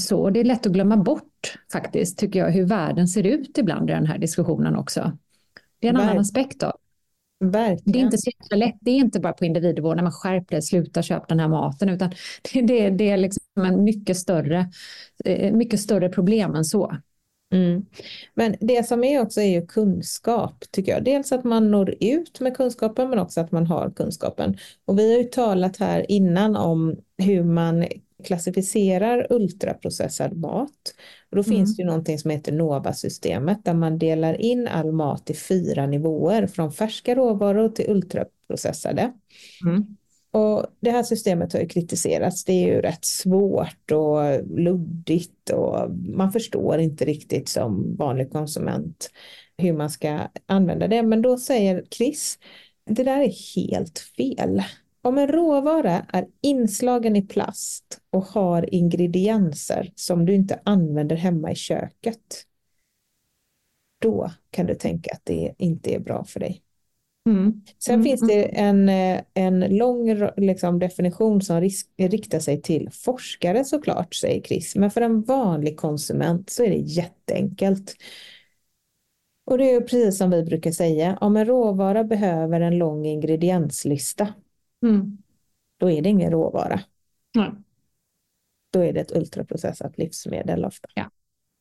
så. 0.00 0.30
Det 0.30 0.40
är 0.40 0.44
lätt 0.44 0.66
att 0.66 0.72
glömma 0.72 0.96
bort 0.96 1.58
faktiskt, 1.72 2.18
tycker 2.18 2.38
jag, 2.38 2.50
hur 2.50 2.64
världen 2.64 3.08
ser 3.08 3.26
ut 3.26 3.58
ibland 3.58 3.90
i 3.90 3.92
den 3.92 4.06
här 4.06 4.18
diskussionen 4.18 4.76
också. 4.76 5.18
Det 5.78 5.86
är 5.86 5.90
en 5.90 5.96
Ver 5.96 6.02
annan 6.02 6.18
aspekt 6.18 6.62
av. 6.62 6.72
Verkligen. 7.40 7.92
Det 7.92 7.98
är 7.98 8.00
inte 8.00 8.18
så 8.18 8.56
lätt. 8.56 8.78
Det 8.80 8.90
är 8.90 8.96
inte 8.96 9.20
bara 9.20 9.32
på 9.32 9.44
individnivå 9.44 9.94
när 9.94 10.02
man 10.02 10.12
skärper 10.12 10.60
sluta 10.60 11.02
köpa 11.02 11.26
den 11.28 11.40
här 11.40 11.48
maten, 11.48 11.88
utan 11.88 12.10
det, 12.52 12.62
det, 12.62 12.90
det 12.90 13.10
är 13.10 13.16
liksom 13.16 13.42
en 13.56 13.84
mycket 13.84 14.16
större, 14.16 14.70
eh, 15.24 15.52
mycket 15.52 15.80
större 15.80 16.08
problem 16.08 16.54
än 16.54 16.64
så. 16.64 16.96
Mm. 17.52 17.86
Men 18.34 18.56
det 18.60 18.86
som 18.86 19.04
är 19.04 19.20
också 19.20 19.40
är 19.40 19.60
ju 19.60 19.66
kunskap, 19.66 20.64
tycker 20.70 20.92
jag. 20.92 21.04
Dels 21.04 21.32
att 21.32 21.44
man 21.44 21.70
når 21.70 21.94
ut 22.00 22.40
med 22.40 22.56
kunskapen, 22.56 23.10
men 23.10 23.18
också 23.18 23.40
att 23.40 23.52
man 23.52 23.66
har 23.66 23.90
kunskapen. 23.90 24.56
Och 24.84 24.98
vi 24.98 25.12
har 25.12 25.18
ju 25.18 25.24
talat 25.24 25.76
här 25.76 26.10
innan 26.10 26.56
om 26.56 26.96
hur 27.18 27.44
man 27.44 27.86
klassificerar 28.24 29.26
ultraprocessad 29.30 30.36
mat. 30.36 30.94
Och 31.30 31.36
då 31.36 31.42
mm. 31.42 31.44
finns 31.44 31.76
det 31.76 31.82
ju 31.82 31.86
någonting 31.86 32.18
som 32.18 32.30
heter 32.30 32.52
NOVA-systemet 32.52 33.64
där 33.64 33.74
man 33.74 33.98
delar 33.98 34.40
in 34.40 34.68
all 34.68 34.92
mat 34.92 35.30
i 35.30 35.34
fyra 35.34 35.86
nivåer 35.86 36.46
från 36.46 36.72
färska 36.72 37.14
råvaror 37.14 37.68
till 37.68 37.90
ultraprocessade. 37.90 39.12
Mm. 39.64 39.96
Och 40.30 40.66
det 40.80 40.90
här 40.90 41.02
systemet 41.02 41.52
har 41.52 41.60
ju 41.60 41.68
kritiserats. 41.68 42.44
Det 42.44 42.52
är 42.52 42.66
ju 42.66 42.80
rätt 42.80 43.04
svårt 43.04 43.90
och 43.92 44.48
luddigt 44.58 45.50
och 45.50 45.90
man 45.90 46.32
förstår 46.32 46.78
inte 46.78 47.04
riktigt 47.04 47.48
som 47.48 47.96
vanlig 47.96 48.32
konsument 48.32 49.10
hur 49.58 49.72
man 49.72 49.90
ska 49.90 50.20
använda 50.46 50.88
det. 50.88 51.02
Men 51.02 51.22
då 51.22 51.38
säger 51.38 51.84
Chris, 51.90 52.38
det 52.86 53.04
där 53.04 53.20
är 53.20 53.56
helt 53.56 53.98
fel. 53.98 54.62
Om 55.04 55.18
en 55.18 55.28
råvara 55.28 56.06
är 56.12 56.26
inslagen 56.40 57.16
i 57.16 57.22
plast 57.22 58.00
och 58.10 58.24
har 58.24 58.74
ingredienser 58.74 59.92
som 59.94 60.26
du 60.26 60.34
inte 60.34 60.60
använder 60.64 61.16
hemma 61.16 61.52
i 61.52 61.54
köket, 61.54 62.44
då 64.00 64.30
kan 64.50 64.66
du 64.66 64.74
tänka 64.74 65.10
att 65.12 65.20
det 65.24 65.54
inte 65.58 65.94
är 65.94 65.98
bra 65.98 66.24
för 66.24 66.40
dig. 66.40 66.62
Mm. 67.26 67.62
Sen 67.78 67.94
mm. 67.94 68.04
finns 68.04 68.20
det 68.28 68.44
en, 68.44 68.88
en 69.34 69.60
lång 69.60 70.28
liksom, 70.36 70.78
definition 70.78 71.42
som 71.42 71.60
risk, 71.60 71.90
riktar 71.96 72.38
sig 72.38 72.62
till 72.62 72.88
forskare 72.92 73.64
såklart, 73.64 74.14
säger 74.14 74.42
Chris. 74.42 74.76
Men 74.76 74.90
för 74.90 75.00
en 75.00 75.22
vanlig 75.22 75.76
konsument 75.76 76.50
så 76.50 76.64
är 76.64 76.70
det 76.70 76.76
jätteenkelt. 76.76 77.94
Och 79.46 79.58
det 79.58 79.70
är 79.70 79.80
precis 79.80 80.18
som 80.18 80.30
vi 80.30 80.42
brukar 80.42 80.70
säga, 80.70 81.18
om 81.20 81.36
en 81.36 81.46
råvara 81.46 82.04
behöver 82.04 82.60
en 82.60 82.78
lång 82.78 83.06
ingredienslista, 83.06 84.34
mm. 84.84 85.18
då 85.78 85.90
är 85.90 86.02
det 86.02 86.08
ingen 86.08 86.30
råvara. 86.30 86.80
Mm. 87.38 87.56
Då 88.72 88.80
är 88.80 88.92
det 88.92 89.00
ett 89.00 89.16
ultraprocessat 89.16 89.98
livsmedel 89.98 90.64
ofta. 90.64 90.88
Ja. 90.94 91.10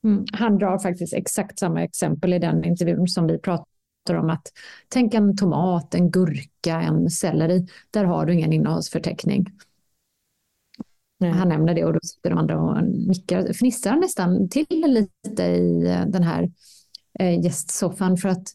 Mm. 0.03 0.25
Han 0.33 0.57
drar 0.57 0.79
faktiskt 0.79 1.13
exakt 1.13 1.59
samma 1.59 1.83
exempel 1.83 2.33
i 2.33 2.39
den 2.39 2.63
intervjun 2.63 3.07
som 3.07 3.27
vi 3.27 3.37
pratade 3.37 4.19
om 4.19 4.29
att 4.29 4.51
tänk 4.87 5.13
en 5.13 5.37
tomat, 5.37 5.95
en 5.95 6.11
gurka, 6.11 6.81
en 6.81 7.09
selleri. 7.09 7.67
Där 7.91 8.03
har 8.03 8.25
du 8.25 8.33
ingen 8.33 8.53
innehållsförteckning. 8.53 9.45
Nej. 11.19 11.31
Han 11.31 11.49
nämner 11.49 11.73
det 11.73 11.85
och 11.85 11.93
då 11.93 11.99
sitter 12.03 12.29
de 12.29 12.39
andra 12.39 12.59
och 12.59 12.83
nickar, 12.83 13.53
fnissar 13.53 13.95
nästan 13.95 14.49
till 14.49 14.65
lite 14.69 15.43
i 15.43 15.85
eh, 15.85 16.05
den 16.05 16.23
här 16.23 16.51
eh, 17.19 17.43
gästsoffan 17.43 18.17
för 18.17 18.29
att 18.29 18.47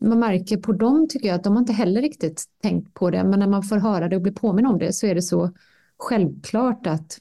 man 0.00 0.18
märker 0.18 0.56
på 0.56 0.72
dem 0.72 1.08
tycker 1.08 1.28
jag 1.28 1.34
att 1.34 1.44
de 1.44 1.52
har 1.52 1.60
inte 1.60 1.72
heller 1.72 2.02
riktigt 2.02 2.44
tänkt 2.62 2.94
på 2.94 3.10
det. 3.10 3.24
Men 3.24 3.38
när 3.38 3.46
man 3.46 3.62
får 3.62 3.76
höra 3.76 4.08
det 4.08 4.16
och 4.16 4.22
blir 4.22 4.32
påminn 4.32 4.66
om 4.66 4.78
det 4.78 4.92
så 4.92 5.06
är 5.06 5.14
det 5.14 5.22
så 5.22 5.50
självklart 5.96 6.86
att 6.86 7.18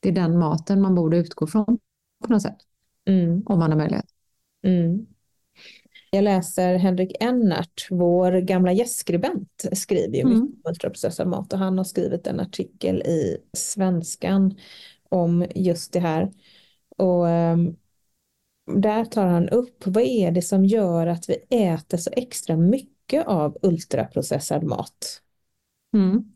det 0.00 0.08
är 0.08 0.12
den 0.12 0.38
maten 0.38 0.80
man 0.80 0.94
borde 0.94 1.16
utgå 1.16 1.46
från 1.46 1.78
på 2.24 2.32
något 2.32 2.42
sätt. 2.42 2.58
Mm. 3.04 3.42
Om 3.46 3.58
man 3.58 3.70
har 3.70 3.78
möjlighet. 3.78 4.06
Mm. 4.62 5.06
Jag 6.10 6.24
läser 6.24 6.76
Henrik 6.76 7.12
Ennart, 7.20 7.86
vår 7.90 8.32
gamla 8.32 8.72
gästskribent, 8.72 9.64
skriver 9.72 10.14
ju 10.14 10.20
mm. 10.20 10.32
mycket 10.32 10.56
om 10.64 10.70
ultraprocessad 10.70 11.28
mat 11.28 11.52
och 11.52 11.58
han 11.58 11.78
har 11.78 11.84
skrivit 11.84 12.26
en 12.26 12.40
artikel 12.40 13.02
i 13.02 13.36
Svenskan 13.52 14.54
om 15.08 15.46
just 15.54 15.92
det 15.92 16.00
här. 16.00 16.30
Och 16.96 17.26
um, 17.26 17.76
där 18.76 19.04
tar 19.04 19.26
han 19.26 19.48
upp 19.48 19.86
vad 19.86 20.02
är 20.02 20.30
det 20.30 20.42
som 20.42 20.64
gör 20.64 21.06
att 21.06 21.28
vi 21.28 21.34
äter 21.50 21.98
så 21.98 22.10
extra 22.12 22.56
mycket 22.56 23.26
av 23.26 23.58
ultraprocessad 23.62 24.62
mat. 24.62 25.22
Mm. 25.94 26.32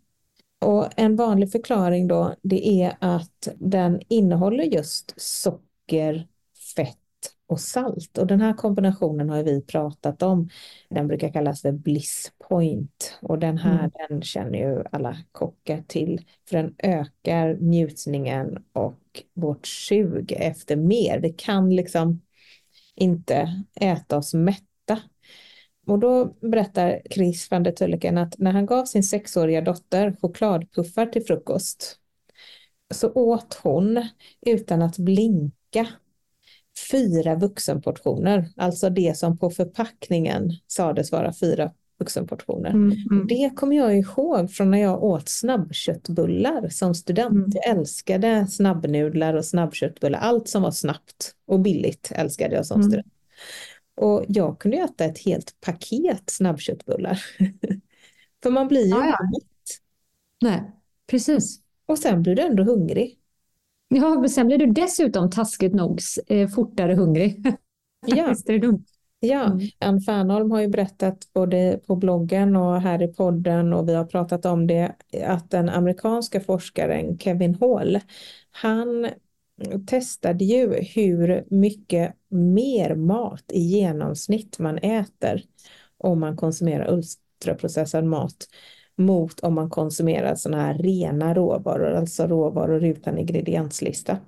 Och 0.61 0.89
en 0.97 1.17
vanlig 1.17 1.53
förklaring 1.53 2.09
då 2.09 2.35
det 2.43 2.83
är 2.83 2.97
att 3.01 3.49
den 3.57 4.01
innehåller 4.09 4.65
just 4.65 5.15
socker, 5.17 6.29
och 7.47 7.61
salt. 7.61 8.19
Och 8.19 8.27
den 8.27 8.41
här 8.41 8.53
kombinationen 8.53 9.31
har 9.31 9.43
vi 9.43 9.63
pratat 9.63 10.23
om. 10.23 10.49
Den 10.89 11.09
brukar 11.09 11.29
kallas 11.29 11.63
för 11.63 11.73
bliss 11.73 12.33
point 12.49 13.19
och 13.23 13.39
den 13.39 13.59
här 13.59 13.79
mm. 13.79 13.91
den 14.09 14.23
känner 14.23 14.59
ju 14.59 14.85
alla 14.93 15.17
kockar 15.33 15.83
till 15.87 16.25
för 16.49 16.57
den 16.57 16.75
ökar 16.79 17.55
njutningen 17.61 18.65
och 18.73 19.23
vårt 19.35 19.67
sug 19.67 20.33
efter 20.33 20.77
mer. 20.77 21.21
Vi 21.21 21.33
kan 21.33 21.75
liksom 21.77 22.21
inte 22.95 23.65
äta 23.81 24.17
oss 24.17 24.35
mätta. 24.35 25.01
Och 25.87 25.99
då 25.99 26.25
berättar 26.25 27.01
Chris 27.11 27.51
van 27.51 27.63
der 27.63 27.73
Tulleken 27.73 28.19
att 28.19 28.39
när 28.39 28.53
han 28.53 28.67
gav 28.67 28.85
sin 28.85 29.03
sexåriga 29.03 29.61
dotter 29.61 30.17
chokladpuffar 30.21 31.07
till 31.07 31.25
frukost 31.25 31.99
så 32.95 33.13
åt 33.13 33.55
hon 33.63 34.09
utan 34.47 34.83
att 34.83 34.99
blinka 34.99 35.87
fyra 36.91 37.35
vuxenportioner, 37.35 38.49
alltså 38.57 38.91
det 38.91 39.19
som 39.19 39.39
på 39.39 39.51
förpackningen 39.51 40.53
sades 40.67 41.13
vara 41.13 41.33
fyra 41.33 41.71
vuxenportioner. 41.99 42.71
Mm, 42.71 42.93
mm. 43.11 43.27
Det 43.27 43.51
kommer 43.57 43.77
jag 43.77 43.99
ihåg 43.99 44.51
från 44.51 44.71
när 44.71 44.79
jag 44.79 45.03
åt 45.03 45.29
snabbköttbullar 45.29 46.69
som 46.69 46.95
student. 46.95 47.33
Mm. 47.33 47.51
Jag 47.55 47.77
älskade 47.77 48.47
snabbnudlar 48.47 49.35
och 49.35 49.45
snabbköttbullar, 49.45 50.19
allt 50.19 50.49
som 50.49 50.63
var 50.63 50.71
snabbt 50.71 51.35
och 51.47 51.61
billigt 51.61 52.13
älskade 52.15 52.55
jag 52.55 52.67
som 52.67 52.81
mm. 52.81 52.91
student. 52.91 53.13
Och 53.97 54.25
jag 54.29 54.59
kunde 54.59 54.77
äta 54.77 55.05
ett 55.05 55.19
helt 55.19 55.61
paket 55.61 56.31
snabbköttbullar. 56.31 57.23
För 58.43 58.51
man 58.51 58.69
blir 58.69 58.87
ju 58.87 58.95
ah, 58.95 59.07
ja. 59.07 59.19
Nej, 60.43 60.73
precis. 61.07 61.61
Och 61.87 61.99
sen 61.99 62.23
blir 62.23 62.37
du 62.37 62.43
ändå 62.43 62.63
hungrig. 62.63 63.19
Ja, 63.95 64.21
men 64.21 64.31
sen 64.31 64.47
blir 64.47 64.59
du 64.59 64.67
dessutom 64.67 65.31
taskigt 65.31 65.75
nog 65.75 66.01
eh, 66.27 66.49
fortare 66.49 66.95
hungrig. 66.95 67.47
Ja. 68.07 68.35
Det 68.47 68.59
dumt? 68.59 68.85
Ja, 69.21 69.45
mm. 69.45 69.61
Ann 69.79 70.01
Fernholm 70.01 70.51
har 70.51 70.61
ju 70.61 70.69
berättat 70.69 71.33
både 71.33 71.81
på 71.87 71.97
bloggen 71.97 72.57
och 72.57 72.81
här 72.81 73.03
i 73.03 73.09
podden 73.09 73.73
och 73.73 73.89
vi 73.89 73.95
har 73.95 74.05
pratat 74.05 74.47
om 74.47 74.67
det 74.67 74.93
att 75.25 75.51
den 75.51 75.69
amerikanska 75.69 76.41
forskaren 76.41 77.19
Kevin 77.19 77.55
Hall, 77.55 78.01
han 78.51 79.09
testade 79.87 80.45
ju 80.45 80.75
hur 80.95 81.45
mycket 81.51 82.15
mer 82.29 82.95
mat 82.95 83.45
i 83.53 83.61
genomsnitt 83.61 84.59
man 84.59 84.79
äter 84.79 85.43
om 85.99 86.21
man 86.21 86.37
konsumerar 86.37 86.93
ultraprocessad 86.93 88.05
mat 88.05 88.37
mot 88.97 89.41
om 89.41 89.55
man 89.55 89.71
konsumerar 89.71 90.35
sådana 90.35 90.63
här 90.63 90.75
rena 90.75 91.35
råvaror, 91.35 91.95
alltså 91.95 92.27
råvaror 92.27 92.85
utan 92.85 93.19
ingredienslista. 93.19 94.19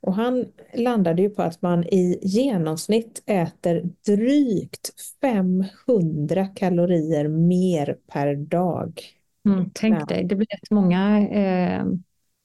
Och 0.00 0.14
han 0.14 0.46
landade 0.74 1.22
ju 1.22 1.30
på 1.30 1.42
att 1.42 1.62
man 1.62 1.84
i 1.84 2.18
genomsnitt 2.22 3.22
äter 3.26 3.82
drygt 4.06 4.90
500 5.20 6.46
kalorier 6.46 7.28
mer 7.28 7.98
per 8.12 8.34
dag. 8.34 9.00
Mm, 9.48 9.70
tänk 9.74 10.00
ja. 10.00 10.04
dig, 10.04 10.24
det 10.24 10.34
blir 10.34 10.46
rätt 10.46 10.70
många 10.70 11.28
eh, 11.28 11.84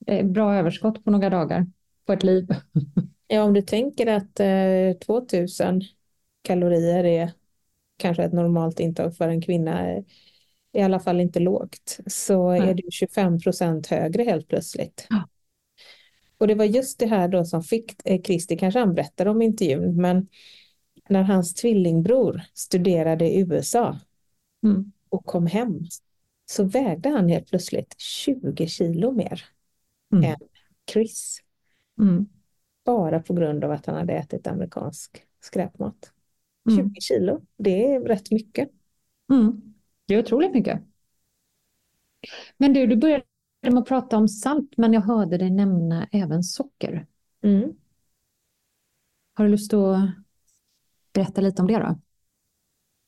eh 0.08 0.26
bra 0.26 0.56
överskott 0.56 1.04
på 1.04 1.12
några 1.12 1.30
dagar 1.30 1.66
på 2.06 2.14
ett 2.14 2.24
liv. 2.24 2.48
ja, 3.28 3.44
om 3.44 3.54
du 3.54 3.62
tänker 3.62 4.08
att 4.08 4.40
eh, 4.40 4.98
2000 5.06 5.82
kalorier 6.42 7.04
är 7.04 7.32
kanske 7.98 8.24
ett 8.24 8.34
normalt 8.34 8.80
intag 8.80 9.16
för 9.16 9.30
en 9.30 9.42
kvinna 9.42 10.04
i 10.74 10.82
alla 10.82 11.00
fall 11.00 11.20
inte 11.20 11.40
lågt, 11.40 12.00
så 12.08 12.50
mm. 12.50 12.70
är 12.70 12.74
det 12.74 12.92
25 12.92 13.40
procent 13.40 13.88
högre 13.88 14.24
helt 14.24 14.48
plötsligt. 14.48 15.08
Ja. 15.10 15.30
Och 16.38 16.48
det 16.48 16.56
var 16.56 16.66
just 16.66 17.00
det 17.00 17.08
här 17.08 17.28
då 17.28 17.46
som 17.46 17.64
fick 17.64 17.96
eh, 18.06 18.22
Christer, 18.22 18.56
kanske 18.58 18.80
han 18.80 18.94
berättade 18.96 19.30
om 19.30 19.42
intervjun, 19.42 20.02
men 20.02 20.28
när 21.10 21.24
hans 21.24 21.54
tvillingbror 21.54 22.42
studerade 22.54 23.30
i 23.30 23.40
USA 23.40 24.00
Mm. 24.64 24.92
och 25.10 25.26
kom 25.26 25.48
hem 25.48 25.80
så 26.46 26.64
vägde 26.64 27.10
han 27.10 27.30
helt 27.30 27.50
plötsligt 27.50 27.96
20 28.00 28.68
kilo 28.68 29.12
mer 29.12 29.46
Mm. 30.14 30.24
än 30.24 30.38
Chris. 30.92 31.40
Mm. 32.02 32.26
Bara 32.86 33.20
på 33.20 33.34
grund 33.34 33.64
av 33.64 33.72
att 33.72 33.86
han 33.86 33.96
hade 33.96 34.14
ätit 34.14 34.48
amerikansk 34.48 35.24
skräpmat. 35.40 36.12
Mm. 36.70 36.90
20 36.94 37.02
kilo, 37.02 37.42
det 37.58 37.94
är 37.94 38.00
rätt 38.00 38.32
mycket. 38.32 38.70
Det 40.08 40.14
är 40.14 40.20
otroligt 40.20 40.54
mycket. 40.54 40.82
Men 42.58 42.74
du, 42.74 42.88
du 42.88 42.96
började 42.96 43.24
med 43.62 43.78
att 43.78 43.88
prata 43.88 44.18
om 44.18 44.28
salt, 44.28 44.78
men 44.78 44.94
jag 44.94 45.02
hörde 45.02 45.38
dig 45.38 45.50
nämna 45.50 46.08
även 46.12 46.44
socker. 46.44 47.08
Mm. 47.44 47.74
Har 49.34 49.46
du 49.46 49.52
lust 49.52 49.74
att 49.74 50.10
berätta 51.14 51.42
lite 51.42 51.62
om 51.62 51.68
det 51.68 51.80
då? 51.80 52.00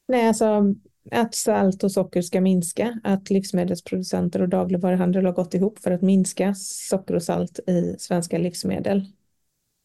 Nej, 0.07 0.27
alltså 0.27 0.75
att 1.11 1.35
salt 1.35 1.83
och 1.83 1.91
socker 1.91 2.21
ska 2.21 2.41
minska, 2.41 2.99
att 3.03 3.29
livsmedelsproducenter 3.29 4.41
och 4.41 4.49
dagligvaruhandel 4.49 5.25
har 5.25 5.33
gått 5.33 5.53
ihop 5.53 5.79
för 5.79 5.91
att 5.91 6.01
minska 6.01 6.53
socker 6.55 7.15
och 7.15 7.23
salt 7.23 7.59
i 7.67 7.95
svenska 7.99 8.37
livsmedel. 8.37 9.05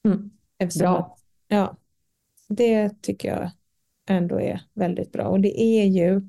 Mm. 0.05 0.31
Eftersom 0.59 0.93
Bra. 0.93 1.17
Ja, 1.49 1.77
det 2.49 3.03
tycker 3.03 3.29
jag 3.29 3.51
ändå 4.09 4.41
är 4.41 4.63
väldigt 4.75 5.13
bra. 5.13 5.29
Och 5.29 5.41
det 5.41 5.61
är 5.61 5.85
ju 5.85 6.29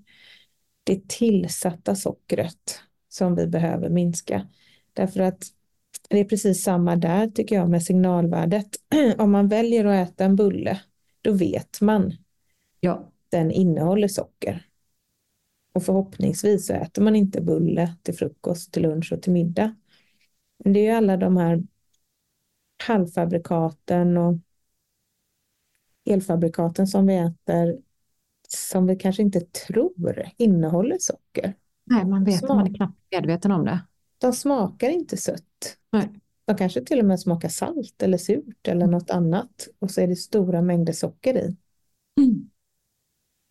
det 0.86 1.08
tillsatta 1.08 1.96
sockret 1.96 2.80
som 3.10 3.36
vi 3.36 3.48
behöver 3.48 3.89
minska. 3.89 4.48
Därför 4.94 5.20
att 5.20 5.44
det 6.10 6.20
är 6.20 6.25
precis 6.25 6.63
samma 6.63 6.96
där 6.96 7.27
tycker 7.27 7.56
jag 7.56 7.70
med 7.70 7.84
signalvärdet. 7.84 8.68
Om 9.18 9.32
man 9.32 9.48
väljer 9.48 9.86
att 9.86 10.10
äta 10.10 10.25
en 10.25 10.36
bulle, 10.36 10.82
då 11.22 11.32
vet 11.32 11.82
man 11.82 12.13
Ja. 12.80 13.12
den 13.30 13.51
innehåller 13.51 14.08
socker. 14.08 14.65
Och 15.74 15.84
förhoppningsvis 15.84 16.68
så 16.68 16.74
äter 16.74 17.01
man 17.01 17.15
inte 17.15 17.42
bulle 17.42 17.96
till 18.04 18.15
frukost, 18.15 18.74
till 18.74 18.84
lunch 18.84 19.13
och 19.13 19.22
till 19.22 19.32
middag. 19.32 19.75
Men 20.63 20.74
det 20.74 20.80
är 20.80 20.84
ju 20.84 20.89
alla 20.98 21.18
de 21.18 21.38
här 21.38 21.63
halvfabrikaten 22.88 24.18
och 24.18 24.38
elfabrikaten 26.06 26.88
som 26.88 27.08
vi 27.08 27.15
äter 27.15 27.77
som 28.55 28.88
vi 28.88 28.95
kanske 28.95 29.21
inte 29.21 29.39
tror 29.39 30.24
innehåller 30.38 30.97
socker. 31.00 31.53
Nej, 31.85 32.05
man 32.05 32.24
vet, 32.24 32.39
Smak. 32.39 32.50
man 32.50 32.67
är 32.67 32.75
knappt 32.75 33.00
medveten 33.12 33.51
om 33.51 33.65
det. 33.65 33.79
De 34.17 34.33
smakar 34.33 34.89
inte 34.89 35.17
sött. 35.17 35.77
Nej. 35.91 36.09
De 36.45 36.57
kanske 36.57 36.81
till 36.81 37.00
och 37.00 37.05
med 37.05 37.19
smakar 37.19 37.50
salt 37.50 38.03
eller 38.03 38.17
surt 38.17 38.67
eller 38.67 38.88
något 38.88 39.09
annat. 39.09 39.67
Och 39.79 39.91
så 39.91 40.01
är 40.01 40.07
det 40.07 40.15
stora 40.15 40.62
mängder 40.62 40.93
socker 40.93 41.38
i. 41.38 41.57
Mm. 42.21 42.50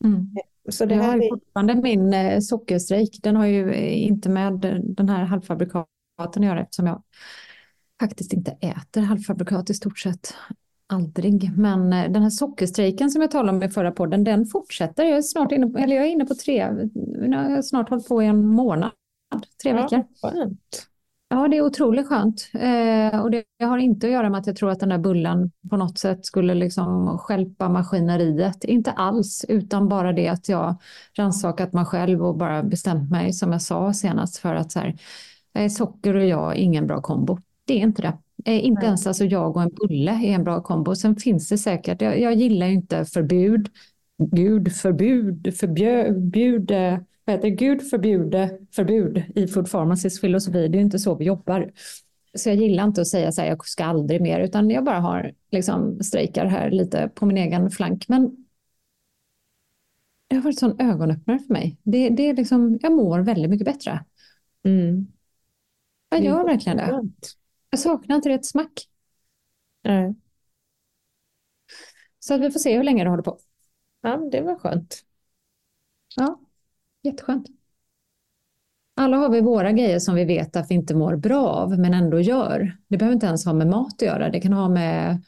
Mm. 0.05 0.31
Så 0.69 0.87
det 0.87 0.95
Jag 0.95 1.03
har 1.03 1.17
är, 1.17 1.29
fortfarande 1.29 1.75
min 1.75 2.15
eh, 2.15 2.41
sockerstrejk. 2.41 3.19
Den 3.23 3.37
har 3.37 3.47
ju 3.47 3.71
eh, 3.71 4.07
inte 4.07 4.29
med 4.29 4.83
den 4.85 5.09
här 5.09 5.25
halvfabrikaten 5.25 5.89
att 6.19 6.37
göra 6.37 6.63
eftersom 6.63 6.87
jag 6.87 7.03
faktiskt 8.01 8.33
inte 8.33 8.51
äter 8.51 9.01
halvfabrikat 9.01 9.71
i 9.71 9.75
stort 9.75 9.99
sett 9.99 10.35
aldrig. 10.87 11.59
Men 11.59 11.93
eh, 11.93 12.11
den 12.11 12.23
här 12.23 12.31
sockerstrejken 12.31 13.11
som 13.11 13.23
jag 13.23 13.31
talade 13.31 13.57
om 13.57 13.63
i 13.63 13.69
förra 13.69 13.93
podden, 13.93 14.25
den 14.25 14.47
fortsätter. 14.47 15.05
Jag 15.05 15.19
är 15.19 15.23
snart 15.23 15.53
inne 15.53 15.67
på, 15.67 15.79
eller 15.79 15.97
jag 15.97 16.05
är 16.05 16.11
inne 16.11 16.25
på 16.25 16.35
tre, 16.35 16.57
jag 16.57 17.39
har 17.39 17.63
snart 17.63 17.91
hållit 17.91 18.09
på 18.09 18.23
i 18.23 18.27
en 18.27 18.47
månad, 18.47 18.91
tre 19.63 19.73
veckor. 19.73 20.05
ja, 20.23 20.31
skönt. 20.31 20.87
Ja, 21.29 21.49
det 21.49 21.57
är 21.57 21.63
otroligt 21.63 22.09
skönt. 22.09 22.51
Eh, 22.55 23.21
och 23.21 23.31
det 23.31 23.45
har 23.61 23.79
inte 23.79 24.07
att 24.07 24.13
göra 24.13 24.31
med 24.31 24.41
att 24.41 24.47
jag 24.47 24.57
tror 24.57 24.71
att 24.71 24.81
den 24.81 24.89
där 24.89 24.99
bullen 24.99 25.51
på 25.71 25.77
något 25.77 25.99
sätt 25.99 26.27
skulle 26.27 26.55
liksom 26.55 27.19
stjälpa 27.19 27.69
maskineriet. 27.69 28.65
Inte 28.65 28.91
alls, 28.91 29.45
utan 29.49 29.89
bara 29.89 30.13
det 30.13 30.29
att 30.29 30.49
jag 30.49 30.77
rannsakat 31.19 31.73
mig 31.73 31.85
själv 31.85 32.23
och 32.27 32.37
bara 32.37 32.63
bestämt 32.63 33.11
mig, 33.11 33.33
som 33.33 33.53
jag 33.53 33.63
sa 33.63 33.93
senast, 33.93 34.39
för 34.39 34.55
att 34.55 34.73
så 34.73 34.79
här, 34.79 34.97
eh, 35.55 35.69
socker 35.69 36.17
och 36.17 36.25
jag 36.25 36.53
är 36.53 36.57
ingen 36.57 36.87
bra 36.87 37.01
kombo. 37.03 37.39
Det 37.65 37.75
är 37.75 37.79
inte 37.81 38.03
det. 38.03 38.19
Eh, 38.45 38.65
inte 38.65 38.81
Nej. 38.81 38.87
ens 38.87 39.07
alltså 39.07 39.25
jag 39.25 39.57
och 39.57 39.63
en 39.63 39.71
bulle 39.75 40.13
är 40.13 40.35
en 40.35 40.45
bra 40.45 40.63
kombo. 40.63 40.95
Sen 40.95 41.17
finns 41.17 41.49
det 41.49 41.59
säkert, 41.59 42.03
jag, 42.03 42.21
jag 42.21 42.35
gillar 42.35 42.67
ju 42.67 42.73
inte 42.73 43.05
förbud. 43.05 43.69
Gud 44.19 44.73
förbud, 44.73 45.55
förbjud, 45.61 46.71
eh, 46.71 46.99
vad 47.25 47.37
heter? 47.37 47.49
Gud 47.49 47.89
förbjude 47.89 48.59
förbud 48.75 49.23
i 49.35 49.47
Food 49.47 49.71
Pharmacys 49.71 50.21
filosofi. 50.21 50.69
Det 50.69 50.79
är 50.79 50.81
inte 50.81 50.99
så 50.99 51.15
vi 51.15 51.25
jobbar. 51.25 51.73
Så 52.35 52.49
jag 52.49 52.57
gillar 52.57 52.85
inte 52.85 53.01
att 53.01 53.07
säga 53.07 53.33
så 53.33 53.41
här, 53.41 53.49
jag 53.49 53.67
ska 53.67 53.85
aldrig 53.85 54.21
mer, 54.21 54.41
utan 54.41 54.71
jag 54.71 54.85
bara 54.85 55.01
har 55.01 55.33
liksom 55.51 56.03
strejkar 56.03 56.47
här 56.47 56.71
lite 56.71 57.11
på 57.15 57.27
min 57.27 57.37
egen 57.37 57.71
flank. 57.71 58.09
Men 58.09 58.37
det 60.29 60.37
har 60.37 60.43
varit 60.43 60.59
sån 60.59 60.81
ögonöppnare 60.81 61.39
för 61.39 61.53
mig. 61.53 61.77
Det, 61.83 62.09
det 62.09 62.29
är 62.29 62.35
liksom, 62.35 62.79
jag 62.83 62.93
mår 62.93 63.19
väldigt 63.19 63.51
mycket 63.51 63.65
bättre. 63.65 64.05
Mm. 64.65 65.07
Jag 66.09 66.25
gör 66.25 66.45
verkligen 66.45 66.79
det. 66.79 67.03
Jag 67.75 67.79
saknar 67.79 68.17
inte 68.17 68.29
det 68.29 68.35
ett 68.35 68.47
smack. 68.47 68.89
Nej. 69.85 70.15
Så 72.19 72.35
att 72.35 72.41
vi 72.41 72.51
får 72.51 72.61
se 72.61 72.77
hur 72.77 72.83
länge 72.83 73.05
det 73.05 73.11
håller 73.11 73.23
på. 73.23 73.39
Ja, 74.01 74.29
det 74.33 74.41
var 74.41 74.57
skönt. 74.57 75.05
Ja, 76.17 76.41
jätteskönt. 77.03 77.47
Alla 78.97 79.17
har 79.17 79.29
vi 79.29 79.41
våra 79.41 79.73
grejer 79.73 79.99
som 79.99 80.15
vi 80.15 80.25
vet 80.25 80.57
att 80.57 80.71
vi 80.71 80.75
inte 80.75 80.95
mår 80.95 81.17
bra 81.17 81.49
av, 81.49 81.79
men 81.79 81.95
ändå 81.95 82.21
gör. 82.21 82.77
Det 82.89 82.97
behöver 82.97 83.15
inte 83.15 83.27
ens 83.27 83.45
ha 83.45 83.53
med 83.53 83.67
mat 83.67 83.95
att 83.95 84.03
göra. 84.03 84.31
Det 84.31 84.41
kan 84.41 84.53
ha 84.53 84.69
med 84.69 85.23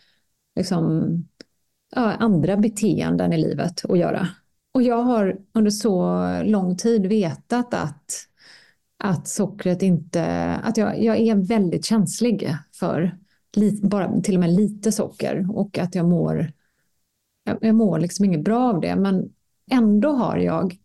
liksom, 0.56 1.14
ja, 1.94 2.12
andra 2.12 2.56
beteenden 2.56 3.32
i 3.32 3.38
livet 3.38 3.84
att 3.84 3.98
göra. 3.98 4.28
Och 4.72 4.82
jag 4.82 5.02
har 5.02 5.38
under 5.52 5.70
så 5.70 6.22
lång 6.42 6.76
tid 6.76 7.06
vetat 7.06 7.74
att, 7.74 8.12
att 8.98 9.28
sockret 9.28 9.82
inte... 9.82 10.24
Att 10.62 10.76
jag, 10.76 11.02
jag 11.02 11.16
är 11.16 11.34
väldigt 11.34 11.84
känslig 11.84 12.54
för 12.72 13.18
li, 13.56 13.80
bara 13.82 14.20
till 14.20 14.34
och 14.34 14.40
med 14.40 14.52
lite 14.52 14.92
socker 14.92 15.46
och 15.50 15.78
att 15.78 15.94
jag 15.94 16.08
mår... 16.08 16.52
Jag, 17.44 17.58
jag 17.60 17.74
mår 17.74 17.98
liksom 17.98 18.24
inget 18.24 18.44
bra 18.44 18.72
av 18.74 18.80
det, 18.80 18.96
men 18.96 19.32
ändå 19.70 20.12
har 20.12 20.36
jag 20.36 20.76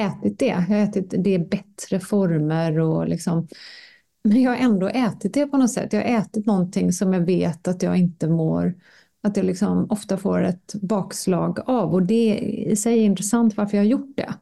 ätit 0.00 0.38
det. 0.38 0.46
Jag 0.46 0.60
har 0.60 0.76
ätit 0.76 1.14
det 1.24 1.34
i 1.34 1.38
bättre 1.38 2.00
former 2.00 2.78
och 2.78 3.08
liksom... 3.08 3.48
Men 4.22 4.42
jag 4.42 4.50
har 4.50 4.58
ändå 4.58 4.88
ätit 4.88 5.34
det 5.34 5.46
på 5.46 5.56
något 5.56 5.72
sätt. 5.72 5.92
Jag 5.92 6.00
har 6.00 6.18
ätit 6.20 6.46
någonting 6.46 6.92
som 6.92 7.12
jag 7.12 7.20
vet 7.20 7.68
att 7.68 7.82
jag 7.82 7.96
inte 7.96 8.28
mår... 8.28 8.74
Att 9.22 9.36
jag 9.36 9.46
liksom 9.46 9.86
ofta 9.90 10.16
får 10.16 10.42
ett 10.42 10.74
bakslag 10.74 11.60
av. 11.66 11.94
Och 11.94 12.02
det 12.02 12.38
i 12.38 12.76
sig 12.76 12.98
är 12.98 13.04
intressant 13.04 13.56
varför 13.56 13.76
jag 13.76 13.84
har 13.84 13.88
gjort 13.88 14.16
det. 14.16 14.34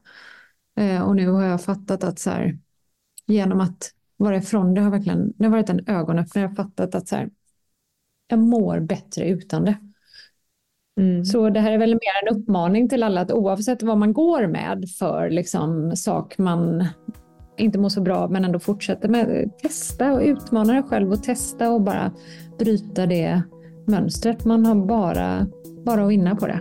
Eh, 0.82 1.02
och 1.02 1.16
nu 1.16 1.28
har 1.28 1.44
jag 1.44 1.62
fattat 1.62 2.04
att 2.04 2.18
så 2.18 2.30
här, 2.30 2.58
genom 3.26 3.60
att 3.60 3.92
vara 4.16 4.36
ifrån 4.36 4.74
det 4.74 4.80
har 4.80 4.90
verkligen 4.90 5.32
det 5.36 5.44
har 5.44 5.50
varit 5.50 5.70
en 5.70 5.88
ögonöppnare. 5.88 6.44
Jag 6.44 6.48
har 6.48 6.56
fattat 6.56 6.94
att 6.94 7.08
så 7.08 7.16
här, 7.16 7.30
jag 8.28 8.38
mår 8.38 8.80
bättre 8.80 9.28
utan 9.28 9.64
det. 9.64 9.76
Mm. 11.00 11.24
Så 11.24 11.50
det 11.50 11.60
här 11.60 11.72
är 11.72 11.78
väl 11.78 11.94
mer 11.94 12.28
en 12.28 12.36
uppmaning 12.36 12.88
till 12.88 13.02
alla 13.02 13.20
att 13.20 13.32
oavsett 13.32 13.82
vad 13.82 13.98
man 13.98 14.12
går 14.12 14.46
med 14.46 14.84
för 14.98 15.30
liksom, 15.30 15.96
sak 15.96 16.38
man 16.38 16.84
inte 17.56 17.78
mår 17.78 17.88
så 17.88 18.00
bra 18.00 18.28
men 18.28 18.44
ändå 18.44 18.58
fortsätter 18.58 19.08
med, 19.08 19.50
testa 19.62 20.12
och 20.12 20.22
utmana 20.22 20.72
dig 20.72 20.82
själv 20.82 21.12
och 21.12 21.22
testa 21.22 21.70
och 21.70 21.82
bara 21.82 22.12
bryta 22.58 23.06
det 23.06 23.42
mönstret. 23.86 24.44
Man 24.44 24.66
har 24.66 24.74
bara, 24.74 25.46
bara 25.84 26.04
att 26.04 26.10
vinna 26.10 26.36
på 26.36 26.46
det. 26.46 26.60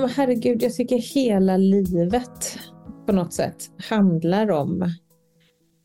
Men 0.00 0.08
herregud, 0.08 0.62
jag 0.62 0.74
tycker 0.74 0.98
hela 0.98 1.56
livet 1.56 2.58
på 3.06 3.12
något 3.12 3.32
sätt 3.32 3.70
handlar 3.88 4.50
om 4.50 4.94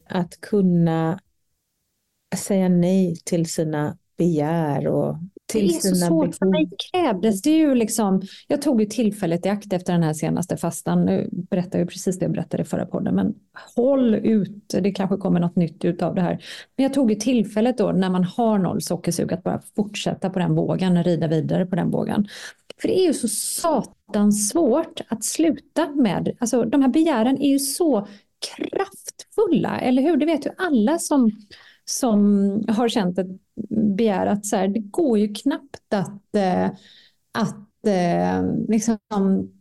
att 0.09 0.41
kunna 0.41 1.19
säga 2.35 2.69
nej 2.69 3.15
till 3.25 3.45
sina 3.45 3.97
begär 4.17 4.87
och 4.87 5.17
till 5.55 5.67
det 5.67 5.75
är 5.75 5.79
så 5.79 5.95
sina 5.95 6.07
svårt. 6.07 6.35
För 6.35 6.45
mig 6.45 6.69
krävdes 6.91 7.41
det 7.41 7.49
ju 7.49 7.75
liksom, 7.75 8.21
jag 8.47 8.61
tog 8.61 8.81
ju 8.81 8.87
tillfället 8.87 9.45
i 9.45 9.49
akt 9.49 9.73
efter 9.73 9.93
den 9.93 10.03
här 10.03 10.13
senaste 10.13 10.57
fastan. 10.57 11.05
Nu 11.05 11.29
berättar 11.31 11.79
jag 11.79 11.89
precis 11.89 12.19
det 12.19 12.25
jag 12.25 12.31
berättade 12.31 12.63
i 12.63 12.65
förra 12.65 12.85
podden, 12.85 13.15
men 13.15 13.33
håll 13.75 14.15
ut. 14.15 14.75
Det 14.81 14.91
kanske 14.91 15.17
kommer 15.17 15.39
något 15.39 15.55
nytt 15.55 15.85
ut 15.85 16.01
av 16.01 16.15
det 16.15 16.21
här. 16.21 16.43
Men 16.75 16.83
jag 16.83 16.93
tog 16.93 17.11
ju 17.11 17.15
tillfället 17.15 17.77
då 17.77 17.91
när 17.91 18.09
man 18.09 18.23
har 18.23 18.57
noll 18.57 18.81
sockersug 18.81 19.33
att 19.33 19.43
bara 19.43 19.61
fortsätta 19.75 20.29
på 20.29 20.39
den 20.39 20.55
vågen, 20.55 21.03
rida 21.03 21.27
vidare 21.27 21.65
på 21.65 21.75
den 21.75 21.91
vågen. 21.91 22.27
För 22.81 22.87
det 22.87 22.99
är 22.99 23.07
ju 23.07 23.13
så 23.13 23.27
satans 23.27 24.49
svårt 24.49 25.01
att 25.07 25.23
sluta 25.23 25.87
med, 25.95 26.37
alltså 26.39 26.63
de 26.63 26.81
här 26.81 26.89
begären 26.89 27.41
är 27.41 27.49
ju 27.49 27.59
så 27.59 28.07
kraftfulla, 28.57 29.79
eller 29.79 30.01
hur? 30.01 30.17
Det 30.17 30.25
vet 30.25 30.45
ju 30.45 30.49
alla 30.57 30.99
som 30.99 31.31
som 31.85 32.63
har 32.67 32.89
känt 32.89 33.19
ett 33.19 33.27
begär 33.95 34.25
att 34.25 34.45
så 34.45 34.55
här, 34.55 34.67
det 34.67 34.79
går 34.79 35.19
ju 35.19 35.33
knappt 35.33 35.93
att, 35.93 36.35
eh, 36.35 36.65
att 37.31 37.87
eh, 37.87 38.43
liksom, 38.67 38.97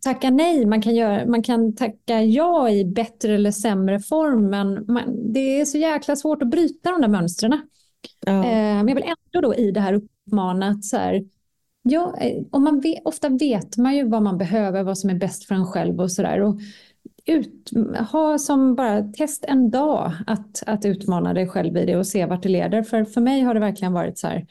tacka 0.05 0.31
nej. 0.31 0.67
Man 0.67 0.83
kan, 0.83 0.95
göra, 0.95 1.27
man 1.27 1.43
kan 1.43 1.75
tacka 1.75 2.23
ja 2.23 2.71
i 2.71 2.85
bättre 2.85 3.35
eller 3.35 3.51
sämre 3.51 4.01
form, 4.01 4.51
men 4.51 4.85
man, 4.89 5.33
det 5.33 5.61
är 5.61 5.65
så 5.65 5.79
jäkla 5.79 6.17
svårt 6.17 6.43
att 6.43 6.51
bryta 6.51 6.91
de 6.91 7.01
där 7.01 7.09
mönstren. 7.09 7.61
Ja. 8.27 8.33
Eh, 8.33 8.43
men 8.85 8.89
jag 8.89 8.95
vill 8.95 9.05
ändå 9.05 9.49
då 9.49 9.55
i 9.55 9.71
det 9.71 9.81
här 9.81 9.93
uppmana 9.93 10.69
att 10.69 10.85
så 10.85 10.97
här, 10.97 11.25
ja, 11.83 12.19
om 12.51 12.65
man 12.65 12.81
vet, 12.81 13.03
ofta 13.05 13.29
vet 13.29 13.77
man 13.77 13.97
ju 13.97 14.09
vad 14.09 14.23
man 14.23 14.39
behöver, 14.39 14.83
vad 14.83 14.99
som 14.99 15.11
är 15.11 15.15
bäst 15.15 15.45
för 15.45 15.55
en 15.55 15.67
själv 15.67 16.01
och 16.01 16.13
sådär 16.13 16.41
ut, 17.27 17.71
ha 18.13 18.39
som 18.39 18.75
bara 18.75 19.03
test 19.03 19.45
en 19.45 19.71
dag 19.71 20.13
att, 20.27 20.63
att 20.67 20.85
utmana 20.85 21.35
dig 21.35 21.49
själv 21.49 21.77
i 21.77 21.87
det 21.87 21.97
och 21.97 22.07
se 22.07 22.27
vart 22.27 22.43
det 22.43 22.49
leder. 22.49 22.83
För, 22.83 23.05
för 23.05 23.21
mig 23.21 23.41
har 23.41 23.55
det 23.55 23.61
verkligen 23.61 23.93
varit 23.93 24.19
så 24.19 24.27
här, 24.27 24.47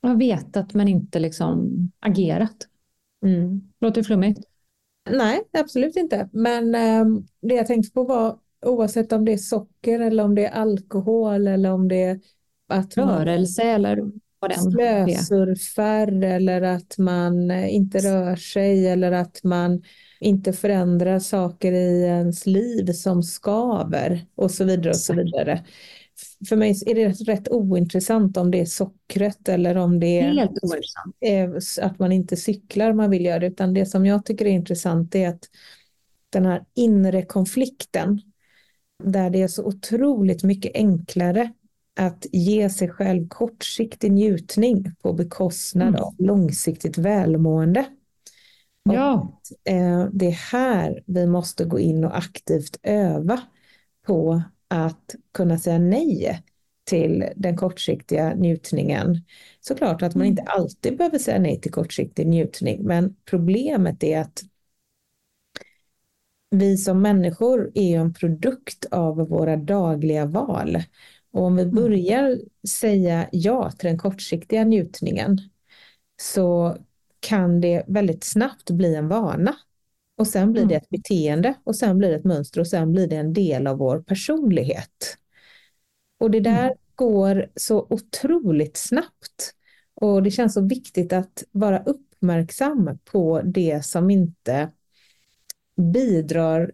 jag 0.00 0.08
har 0.10 0.16
vetat 0.16 0.74
men 0.74 0.88
inte 0.88 1.18
liksom 1.18 1.70
agerat. 2.00 2.56
Mm. 3.24 3.60
Låter 3.80 4.02
flummigt. 4.02 4.40
Nej, 5.10 5.42
absolut 5.52 5.96
inte. 5.96 6.28
Men 6.32 6.74
eh, 6.74 7.22
det 7.40 7.54
jag 7.54 7.66
tänkte 7.66 7.92
på 7.92 8.04
var 8.04 8.38
oavsett 8.66 9.12
om 9.12 9.24
det 9.24 9.32
är 9.32 9.38
socker 9.38 10.00
eller 10.00 10.24
om 10.24 10.34
det 10.34 10.46
är 10.46 10.52
alkohol 10.52 11.48
eller 11.48 11.72
om 11.72 11.88
det 11.88 12.02
är 12.02 12.20
att 12.66 12.96
man 12.96 13.08
Rörelse 13.08 13.62
eller 13.62 14.10
vad 14.38 14.50
den 14.50 14.80
är. 14.80 15.06
slösurfar 15.06 16.24
eller 16.24 16.62
att 16.62 16.98
man 16.98 17.50
inte 17.50 17.98
rör 17.98 18.36
sig 18.36 18.88
eller 18.88 19.12
att 19.12 19.44
man 19.44 19.82
inte 20.20 20.52
förändrar 20.52 21.18
saker 21.18 21.72
i 21.72 22.02
ens 22.02 22.46
liv 22.46 22.92
som 22.92 23.22
skaver 23.22 24.26
och 24.34 24.50
så 24.50 24.64
vidare 24.64 24.90
och 24.90 24.96
så 24.96 25.14
vidare. 25.14 25.64
För 26.48 26.56
mig 26.56 26.82
är 26.86 26.94
det 26.94 27.08
rätt 27.08 27.48
ointressant 27.48 28.36
om 28.36 28.50
det 28.50 28.60
är 28.60 28.64
sockret 28.64 29.48
eller 29.48 29.76
om 29.76 30.00
det 30.00 30.20
är 30.20 30.48
är 31.20 31.58
att 31.82 31.98
man 31.98 32.12
inte 32.12 32.36
cyklar 32.36 32.92
man 32.92 33.10
vill 33.10 33.24
göra 33.24 33.38
det, 33.38 33.46
utan 33.46 33.74
det 33.74 33.86
som 33.86 34.06
jag 34.06 34.24
tycker 34.24 34.44
är 34.44 34.50
intressant 34.50 35.14
är 35.14 35.28
att 35.28 35.44
den 36.30 36.46
här 36.46 36.64
inre 36.74 37.22
konflikten 37.22 38.20
där 39.04 39.30
det 39.30 39.42
är 39.42 39.48
så 39.48 39.64
otroligt 39.64 40.42
mycket 40.44 40.72
enklare 40.74 41.52
att 42.00 42.26
ge 42.32 42.70
sig 42.70 42.88
själv 42.88 43.28
kortsiktig 43.28 44.12
njutning 44.12 44.84
på 45.02 45.12
bekostnad 45.12 45.88
Mm. 45.88 46.00
av 46.02 46.14
långsiktigt 46.18 46.98
välmående. 46.98 47.84
Och 48.88 48.94
Ja. 48.94 49.40
eh, 49.64 50.06
det 50.12 50.26
är 50.26 50.52
här 50.52 51.02
vi 51.06 51.26
måste 51.26 51.64
gå 51.64 51.78
in 51.78 52.04
och 52.04 52.18
aktivt 52.18 52.76
öva 52.82 53.40
på 54.06 54.42
att 54.68 55.14
kunna 55.34 55.58
säga 55.58 55.78
nej 55.78 56.42
till 56.84 57.24
den 57.36 57.56
kortsiktiga 57.56 58.34
njutningen. 58.34 59.24
Såklart 59.60 60.02
att 60.02 60.14
man 60.14 60.26
inte 60.26 60.42
alltid 60.42 60.96
behöver 60.98 61.18
säga 61.18 61.38
nej 61.38 61.60
till 61.60 61.72
kortsiktig 61.72 62.26
njutning, 62.26 62.82
men 62.84 63.16
problemet 63.24 64.02
är 64.04 64.20
att 64.20 64.42
vi 66.50 66.76
som 66.76 67.02
människor 67.02 67.70
är 67.74 67.98
en 68.00 68.14
produkt 68.14 68.86
av 68.90 69.16
våra 69.16 69.56
dagliga 69.56 70.26
val. 70.26 70.78
Och 71.32 71.42
om 71.44 71.56
vi 71.56 71.66
börjar 71.66 72.38
säga 72.68 73.28
ja 73.32 73.70
till 73.70 73.88
den 73.88 73.98
kortsiktiga 73.98 74.64
njutningen 74.64 75.38
så 76.22 76.76
kan 77.20 77.60
det 77.60 77.84
väldigt 77.88 78.24
snabbt 78.24 78.70
bli 78.70 78.94
en 78.94 79.08
vana. 79.08 79.56
Och 80.16 80.26
sen 80.26 80.52
blir 80.52 80.66
det 80.66 80.74
ett 80.74 80.88
beteende 80.88 81.54
och 81.64 81.76
sen 81.76 81.98
blir 81.98 82.08
det 82.10 82.16
ett 82.16 82.24
mönster 82.24 82.60
och 82.60 82.66
sen 82.66 82.92
blir 82.92 83.06
det 83.08 83.16
en 83.16 83.32
del 83.32 83.66
av 83.66 83.78
vår 83.78 84.02
personlighet. 84.02 85.16
Och 86.18 86.30
det 86.30 86.40
där 86.40 86.74
går 86.94 87.50
så 87.56 87.86
otroligt 87.90 88.76
snabbt. 88.76 89.54
Och 89.94 90.22
det 90.22 90.30
känns 90.30 90.54
så 90.54 90.60
viktigt 90.66 91.12
att 91.12 91.44
vara 91.52 91.82
uppmärksam 91.82 92.98
på 93.04 93.42
det 93.44 93.84
som 93.84 94.10
inte 94.10 94.70
bidrar 95.76 96.72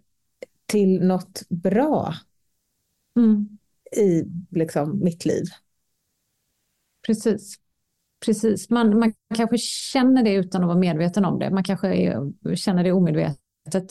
till 0.66 1.00
något 1.06 1.42
bra 1.48 2.14
Mm. 3.16 3.58
i 3.96 4.24
liksom, 4.50 4.98
mitt 5.04 5.24
liv. 5.24 5.44
Precis. 7.02 7.58
Precis. 8.26 8.70
Man, 8.70 8.98
man 8.98 9.12
kanske 9.34 9.58
känner 9.58 10.22
det 10.22 10.32
utan 10.32 10.62
att 10.62 10.68
vara 10.68 10.78
medveten 10.78 11.24
om 11.24 11.38
det. 11.38 11.50
Man 11.50 11.64
kanske 11.64 11.88
är, 11.88 12.56
känner 12.56 12.84
det 12.84 12.92
omedvetet 12.92 13.90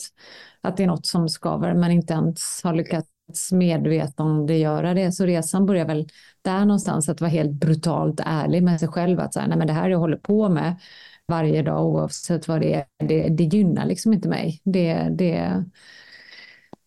att 0.60 0.76
det 0.76 0.82
är 0.82 0.86
något 0.86 1.06
som 1.06 1.28
skaver 1.28 1.74
men 1.74 1.90
inte 1.90 2.12
ens 2.12 2.60
har 2.64 2.74
lyckats 2.74 3.52
medvetandegöra 3.52 4.94
det. 4.94 5.12
Så 5.12 5.26
resan 5.26 5.66
börjar 5.66 5.86
väl 5.86 6.08
där 6.42 6.60
någonstans 6.60 7.08
att 7.08 7.20
vara 7.20 7.30
helt 7.30 7.52
brutalt 7.52 8.20
ärlig 8.24 8.62
med 8.62 8.80
sig 8.80 8.88
själv. 8.88 9.20
Att 9.20 9.34
säga, 9.34 9.46
nej 9.46 9.58
men 9.58 9.66
det 9.66 9.72
här 9.72 9.90
jag 9.90 9.98
håller 9.98 10.16
på 10.16 10.48
med 10.48 10.76
varje 11.28 11.62
dag 11.62 11.86
oavsett 11.86 12.48
vad 12.48 12.60
det 12.60 12.74
är, 12.74 12.84
det, 12.98 13.28
det 13.28 13.44
gynnar 13.44 13.86
liksom 13.86 14.12
inte 14.12 14.28
mig. 14.28 14.60
Det, 14.64 15.08
det, 15.18 15.64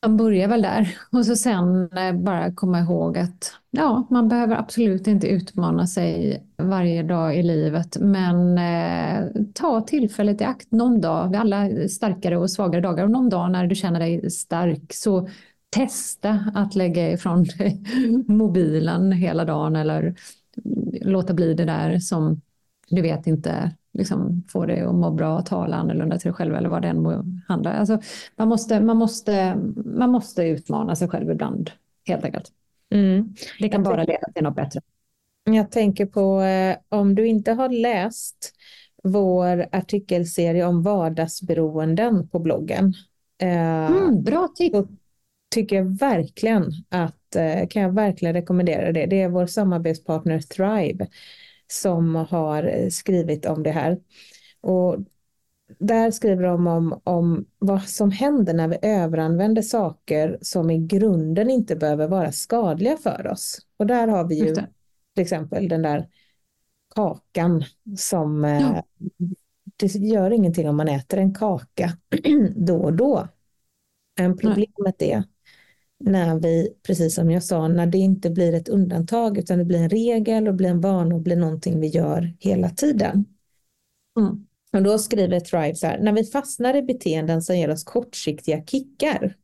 man 0.01 0.17
börjar 0.17 0.47
väl 0.47 0.61
där 0.61 0.97
och 1.11 1.25
så 1.25 1.35
sen 1.35 1.89
eh, 1.91 2.13
bara 2.13 2.51
komma 2.51 2.79
ihåg 2.79 3.17
att 3.17 3.53
ja, 3.71 4.07
man 4.09 4.29
behöver 4.29 4.55
absolut 4.55 5.07
inte 5.07 5.27
utmana 5.27 5.87
sig 5.87 6.43
varje 6.57 7.03
dag 7.03 7.37
i 7.37 7.43
livet, 7.43 7.97
men 7.99 8.57
eh, 8.57 9.43
ta 9.53 9.81
tillfället 9.81 10.41
i 10.41 10.43
akt 10.43 10.71
någon 10.71 11.01
dag. 11.01 11.29
Vi 11.29 11.35
har 11.35 11.41
alla 11.41 11.87
starkare 11.87 12.37
och 12.37 12.51
svagare 12.51 12.81
dagar 12.81 13.03
och 13.03 13.11
någon 13.11 13.29
dag 13.29 13.51
när 13.51 13.67
du 13.67 13.75
känner 13.75 13.99
dig 13.99 14.31
stark 14.31 14.93
så 14.93 15.29
testa 15.69 16.51
att 16.53 16.75
lägga 16.75 17.11
ifrån 17.11 17.43
dig 17.43 17.83
mobilen 18.27 19.11
hela 19.11 19.45
dagen 19.45 19.75
eller 19.75 20.01
mm, 20.01 20.15
låta 21.01 21.33
bli 21.33 21.53
det 21.53 21.65
där 21.65 21.99
som 21.99 22.41
du 22.89 23.01
vet 23.01 23.27
inte 23.27 23.71
liksom 23.99 24.43
får 24.51 24.67
dig 24.67 24.81
att 24.81 24.95
må 24.95 25.11
bra, 25.11 25.41
tala 25.41 25.75
annorlunda 25.75 26.17
till 26.17 26.27
dig 26.27 26.33
själv 26.33 26.55
eller 26.55 26.69
vad 26.69 26.81
det 26.81 26.87
än 26.87 27.01
må 27.01 27.23
handla. 27.47 27.73
Alltså, 27.73 27.99
man, 28.35 28.47
måste, 28.47 28.79
man, 28.79 28.97
måste, 28.97 29.55
man 29.85 30.09
måste 30.11 30.43
utmana 30.43 30.95
sig 30.95 31.07
själv 31.07 31.31
ibland, 31.31 31.71
helt 32.07 32.25
enkelt. 32.25 32.51
Mm. 32.93 33.35
Det 33.59 33.69
kan 33.69 33.83
bara 33.83 34.03
leda 34.03 34.31
till 34.33 34.43
något 34.43 34.55
bättre. 34.55 34.81
Jag 35.43 35.71
tänker 35.71 36.05
på 36.05 36.41
eh, 36.41 36.77
om 36.89 37.15
du 37.15 37.27
inte 37.27 37.51
har 37.51 37.69
läst 37.69 38.53
vår 39.03 39.65
artikelserie 39.71 40.65
om 40.65 40.83
vardagsberoenden 40.83 42.27
på 42.29 42.39
bloggen. 42.39 42.93
Eh, 43.41 43.85
Mm, 43.85 44.23
bra 44.23 44.47
tips. 44.55 44.77
tycker 45.55 45.75
jag 45.75 45.99
verkligen 45.99 46.71
att, 46.89 47.35
eh, 47.35 47.67
kan 47.67 47.81
jag 47.81 47.93
verkligen 47.93 48.33
rekommendera 48.33 48.91
det. 48.91 49.05
Det 49.05 49.21
är 49.21 49.29
vår 49.29 49.45
samarbetspartner 49.45 50.39
Thrive 50.39 51.07
som 51.71 52.15
har 52.15 52.63
eh, 52.63 52.89
skrivit 52.89 53.45
om 53.45 53.63
det 53.63 53.71
här. 53.71 53.99
Och 54.61 54.97
där 55.79 56.11
skriver 56.11 56.43
de 56.43 56.67
om, 56.67 57.01
om 57.03 57.45
vad 57.59 57.83
som 57.83 58.11
händer 58.11 58.53
när 58.53 58.67
vi 58.67 58.77
överanvänder 58.81 59.61
saker 59.61 60.37
som 60.41 60.69
i 60.69 60.77
grunden 60.77 61.49
inte 61.49 61.75
behöver 61.75 62.07
vara 62.07 62.31
skadliga 62.31 62.97
för 62.97 63.27
oss. 63.27 63.59
Och 63.77 63.87
där 63.87 64.07
har 64.07 64.27
vi 64.27 64.39
ju 64.39 64.55
till 64.55 65.23
exempel 65.23 65.67
den 65.67 65.81
där 65.81 66.07
kakan 66.95 67.63
som 67.97 68.45
eh, 68.45 68.61
ja. 68.61 68.83
det 69.75 69.95
gör 69.95 70.31
ingenting 70.31 70.69
om 70.69 70.77
man 70.77 70.87
äter 70.87 71.19
en 71.19 71.33
kaka 71.33 71.97
då 72.55 72.77
och 72.77 72.93
då. 72.93 73.27
Men 74.17 74.37
problemet 74.37 75.01
är 75.01 75.23
när 75.99 76.39
vi, 76.39 76.69
precis 76.83 77.15
som 77.15 77.31
jag 77.31 77.43
sa, 77.43 77.67
när 77.67 77.85
det 77.85 77.97
inte 77.97 78.29
blir 78.29 78.53
ett 78.53 78.69
undantag 78.69 79.37
utan 79.37 79.57
det 79.57 79.65
blir 79.65 79.79
en 79.79 79.89
regel 79.89 80.47
och 80.47 80.55
blir 80.55 80.69
en 80.69 80.81
vana 80.81 81.15
och 81.15 81.21
blir 81.21 81.35
någonting 81.35 81.79
vi 81.79 81.87
gör 81.87 82.33
hela 82.39 82.69
tiden. 82.69 83.25
Mm. 84.19 84.45
Och 84.73 84.83
då 84.83 84.99
skriver 84.99 85.39
Thrive 85.39 85.75
så 85.75 85.87
här, 85.87 85.99
när 85.99 86.13
vi 86.13 86.23
fastnar 86.23 86.75
i 86.75 86.81
beteenden 86.81 87.41
som 87.41 87.57
ger 87.57 87.69
oss 87.69 87.83
kortsiktiga 87.83 88.65
kickar 88.65 89.35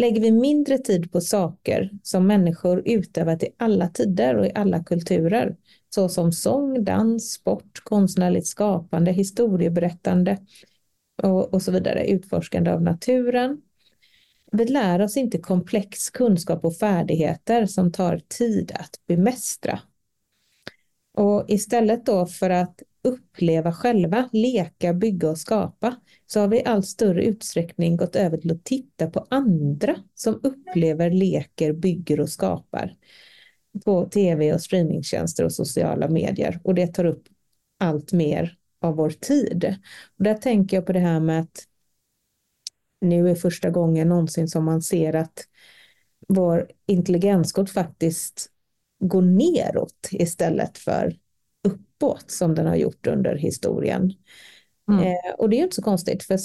lägger 0.00 0.20
vi 0.20 0.30
mindre 0.30 0.78
tid 0.78 1.12
på 1.12 1.20
saker 1.20 1.90
som 2.02 2.26
människor 2.26 2.82
utövat 2.84 3.42
i 3.42 3.48
alla 3.56 3.88
tider 3.88 4.36
och 4.36 4.46
i 4.46 4.52
alla 4.54 4.84
kulturer, 4.84 5.56
såsom 5.94 6.32
sång, 6.32 6.84
dans, 6.84 7.32
sport, 7.32 7.80
konstnärligt 7.84 8.46
skapande, 8.46 9.12
historieberättande 9.12 10.38
och, 11.22 11.54
och 11.54 11.62
så 11.62 11.72
vidare, 11.72 12.06
utforskande 12.06 12.70
av 12.72 12.82
naturen. 12.82 13.62
Vi 14.52 14.64
lär 14.64 15.02
oss 15.02 15.16
inte 15.16 15.38
komplex 15.38 16.10
kunskap 16.10 16.64
och 16.64 16.76
färdigheter 16.76 17.66
som 17.66 17.92
tar 17.92 18.20
tid 18.28 18.72
att 18.74 19.00
bemästra. 19.06 19.80
Och 21.14 21.44
istället 21.48 22.06
då 22.06 22.26
för 22.26 22.50
att 22.50 22.82
uppleva 23.02 23.72
själva, 23.72 24.28
leka, 24.32 24.94
bygga 24.94 25.30
och 25.30 25.38
skapa, 25.38 25.96
så 26.26 26.40
har 26.40 26.48
vi 26.48 26.56
i 26.56 26.64
allt 26.64 26.86
större 26.86 27.24
utsträckning 27.24 27.96
gått 27.96 28.16
över 28.16 28.36
till 28.38 28.52
att 28.52 28.64
titta 28.64 29.10
på 29.10 29.26
andra 29.30 29.96
som 30.14 30.40
upplever, 30.42 31.10
leker, 31.10 31.72
bygger 31.72 32.20
och 32.20 32.28
skapar 32.28 32.96
på 33.84 34.04
tv 34.04 34.54
och 34.54 34.60
streamingtjänster 34.60 35.44
och 35.44 35.52
sociala 35.52 36.08
medier. 36.08 36.60
Och 36.64 36.74
det 36.74 36.86
tar 36.86 37.04
upp 37.04 37.22
allt 37.78 38.12
mer 38.12 38.56
av 38.80 38.96
vår 38.96 39.10
tid. 39.10 39.76
Och 40.18 40.24
där 40.24 40.34
tänker 40.34 40.76
jag 40.76 40.86
på 40.86 40.92
det 40.92 41.00
här 41.00 41.20
med 41.20 41.40
att 41.40 41.66
nu 43.00 43.30
är 43.30 43.34
första 43.34 43.70
gången 43.70 44.08
någonsin 44.08 44.48
som 44.48 44.64
man 44.64 44.82
ser 44.82 45.16
att 45.16 45.38
vår 46.28 46.70
intelligenskod 46.86 47.70
faktiskt 47.70 48.50
går 49.00 49.22
neråt 49.22 50.08
istället 50.10 50.78
för 50.78 51.16
uppåt 51.68 52.30
som 52.30 52.54
den 52.54 52.66
har 52.66 52.76
gjort 52.76 53.06
under 53.06 53.36
historien. 53.36 54.12
Mm. 54.90 55.04
Eh, 55.04 55.34
och 55.38 55.50
det 55.50 55.56
är 55.56 55.58
ju 55.58 55.64
inte 55.64 55.76
så 55.76 55.82
konstigt, 55.82 56.22
för 56.22 56.38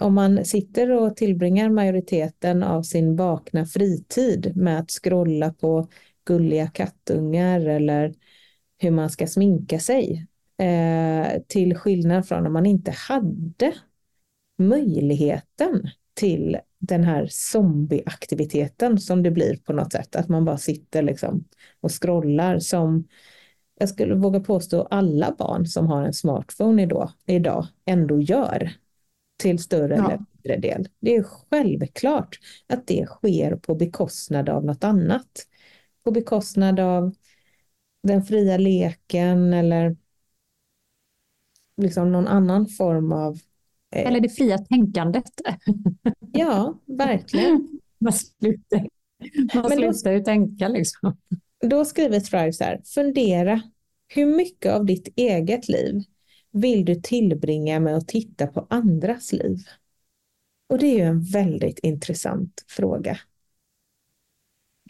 om 0.00 0.14
man 0.14 0.44
sitter 0.44 0.90
och 0.90 1.16
tillbringar 1.16 1.70
majoriteten 1.70 2.62
av 2.62 2.82
sin 2.82 3.16
vakna 3.16 3.66
fritid 3.66 4.56
med 4.56 4.78
att 4.78 4.90
scrolla 4.90 5.52
på 5.52 5.88
gulliga 6.24 6.66
kattungar 6.66 7.60
eller 7.60 8.14
hur 8.78 8.90
man 8.90 9.10
ska 9.10 9.26
sminka 9.26 9.78
sig, 9.78 10.26
eh, 10.58 11.42
till 11.48 11.76
skillnad 11.76 12.28
från 12.28 12.46
om 12.46 12.52
man 12.52 12.66
inte 12.66 12.90
hade 12.90 13.72
möjligheten 14.68 15.88
till 16.14 16.58
den 16.78 17.04
här 17.04 17.26
zombieaktiviteten 17.30 18.98
som 18.98 19.22
det 19.22 19.30
blir 19.30 19.56
på 19.56 19.72
något 19.72 19.92
sätt, 19.92 20.16
att 20.16 20.28
man 20.28 20.44
bara 20.44 20.58
sitter 20.58 21.02
liksom 21.02 21.44
och 21.80 22.02
scrollar 22.02 22.58
som 22.58 23.08
jag 23.78 23.88
skulle 23.88 24.14
våga 24.14 24.40
påstå 24.40 24.82
alla 24.90 25.34
barn 25.38 25.66
som 25.66 25.86
har 25.86 26.02
en 26.02 26.12
smartphone 26.12 26.82
idag, 26.82 27.10
idag 27.26 27.66
ändå 27.84 28.20
gör 28.20 28.72
till 29.36 29.58
större 29.58 29.96
ja. 29.96 30.04
eller 30.04 30.24
mindre 30.32 30.68
del. 30.68 30.88
Det 31.00 31.16
är 31.16 31.22
självklart 31.22 32.38
att 32.66 32.86
det 32.86 33.06
sker 33.06 33.56
på 33.56 33.74
bekostnad 33.74 34.48
av 34.48 34.64
något 34.64 34.84
annat. 34.84 35.46
På 36.04 36.10
bekostnad 36.10 36.80
av 36.80 37.14
den 38.02 38.22
fria 38.22 38.56
leken 38.56 39.52
eller 39.52 39.96
liksom 41.76 42.12
någon 42.12 42.28
annan 42.28 42.66
form 42.66 43.12
av... 43.12 43.38
Eh... 43.92 44.06
Eller 44.06 44.20
det 44.20 44.28
fria 44.28 44.58
tänkandet. 44.58 45.24
ja, 46.32 46.78
verkligen. 46.86 47.68
Man 47.98 48.12
slutar, 48.12 48.88
man 49.54 49.70
slutar 49.70 50.12
ju 50.12 50.20
tänka 50.20 50.68
liksom. 50.68 51.16
Då 51.60 51.84
skriver 51.84 52.20
Thrive 52.20 52.52
så 52.52 52.64
här, 52.64 52.80
fundera 52.84 53.62
hur 54.08 54.26
mycket 54.26 54.72
av 54.72 54.86
ditt 54.86 55.08
eget 55.16 55.68
liv 55.68 56.02
vill 56.50 56.84
du 56.84 56.94
tillbringa 56.94 57.80
med 57.80 57.96
att 57.96 58.08
titta 58.08 58.46
på 58.46 58.66
andras 58.70 59.32
liv? 59.32 59.58
Och 60.68 60.78
det 60.78 60.86
är 60.86 60.98
ju 60.98 61.04
en 61.04 61.22
väldigt 61.22 61.78
intressant 61.78 62.64
fråga. 62.68 63.18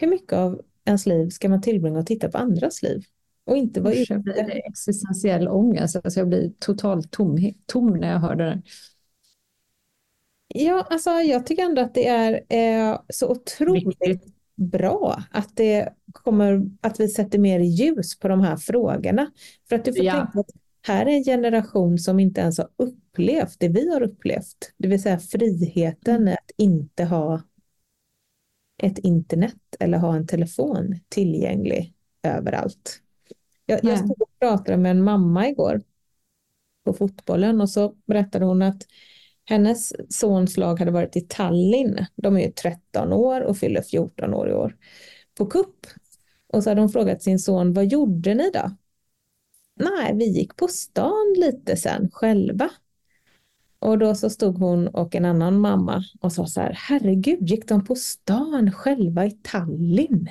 Hur 0.01 0.07
mycket 0.07 0.33
av 0.33 0.63
ens 0.85 1.07
liv 1.07 1.29
ska 1.29 1.49
man 1.49 1.63
tillbringa 1.63 1.99
att 1.99 2.07
titta 2.07 2.29
på 2.29 2.39
andras 2.39 2.83
liv? 2.83 3.03
Och 3.45 3.57
inte 3.57 3.81
vara 3.81 3.95
ute? 3.95 4.13
Jag 4.13 4.23
blir 4.23 4.67
existentiell 4.67 5.49
ångest, 5.49 5.97
alltså 5.97 6.21
jag 6.21 6.29
blir 6.29 6.53
totalt 6.59 7.11
tom, 7.11 7.53
tom 7.67 7.97
när 7.97 8.13
jag 8.13 8.19
hör 8.19 8.35
det 8.35 8.45
där. 8.45 8.63
Ja, 10.55 10.87
alltså 10.91 11.11
jag 11.11 11.47
tycker 11.47 11.63
ändå 11.63 11.83
att 11.83 11.95
det 11.95 12.07
är 12.07 12.45
eh, 12.49 13.01
så 13.09 13.29
otroligt 13.29 14.25
bra 14.55 15.23
att, 15.31 15.57
det 15.57 15.89
kommer, 16.13 16.63
att 16.81 17.01
vi 17.01 17.09
sätter 17.09 17.39
mer 17.39 17.61
ljus 17.61 18.19
på 18.19 18.29
de 18.29 18.41
här 18.41 18.57
frågorna. 18.57 19.31
För 19.69 19.77
att 19.77 19.85
du 19.85 19.95
får 19.95 20.05
ja. 20.05 20.13
tänka 20.13 20.41
att 20.41 20.51
här 20.87 21.07
är 21.07 21.11
en 21.11 21.25
generation 21.25 21.99
som 21.99 22.21
inte 22.21 22.41
ens 22.41 22.59
har 22.59 22.69
upplevt 22.77 23.57
det 23.59 23.69
vi 23.69 23.93
har 23.93 24.03
upplevt. 24.03 24.73
Det 24.77 24.89
vill 24.89 25.03
säga 25.03 25.19
friheten 25.19 26.17
mm. 26.17 26.33
att 26.33 26.51
inte 26.57 27.05
ha 27.05 27.43
ett 28.83 28.99
internet 28.99 29.77
eller 29.81 29.99
ha 29.99 30.17
en 30.17 30.27
telefon 30.27 31.01
tillgänglig 31.09 31.95
överallt. 32.23 33.01
Jag, 33.67 33.81
jag 33.83 33.99
stod 33.99 34.23
och 34.23 34.39
pratade 34.39 34.79
med 34.79 34.91
en 34.91 35.05
mamma 35.05 35.49
igår 35.49 35.83
på 36.85 36.93
fotbollen 36.93 37.61
och 37.61 37.71
så 37.71 37.95
berättade 38.07 38.45
hon 38.45 38.63
att 38.63 38.83
hennes 39.53 39.93
sons 40.09 40.57
lag 40.57 40.79
hade 40.79 40.91
varit 40.91 41.17
i 41.17 41.21
Tallinn. 41.21 42.07
De 42.17 42.37
är 42.37 42.41
ju 42.41 42.53
13 42.53 43.13
år 43.13 43.41
och 43.41 43.57
fyller 43.57 43.83
14 43.83 44.35
år 44.35 44.49
i 44.49 44.53
år. 44.53 44.77
På 45.35 45.47
kupp. 45.47 45.87
Och 46.53 46.63
så 46.63 46.71
hade 46.71 46.81
hon 46.81 46.91
frågat 46.91 47.23
sin 47.23 47.39
son, 47.39 47.73
vad 47.73 47.87
gjorde 47.87 48.35
ni 48.35 48.51
då? 48.51 48.77
Nej, 49.75 50.17
vi 50.17 50.25
gick 50.25 50.57
på 50.57 50.69
stan 50.69 51.35
lite 51.37 51.77
sen 51.77 52.11
själva. 52.13 52.71
Och 53.79 53.99
då 53.99 54.15
så 54.15 54.31
stod 54.31 54.59
hon 54.59 54.89
och 54.89 55.15
en 55.15 55.25
annan 55.25 55.61
mamma 55.61 56.05
och 56.21 56.33
sa 56.33 56.47
så 56.47 56.61
här, 56.61 56.73
herregud, 56.77 57.51
gick 57.51 57.69
de 57.69 57.85
på 57.85 57.95
stan 57.95 58.73
själva 58.73 59.27
i 59.27 59.31
Tallinn? 59.31 60.29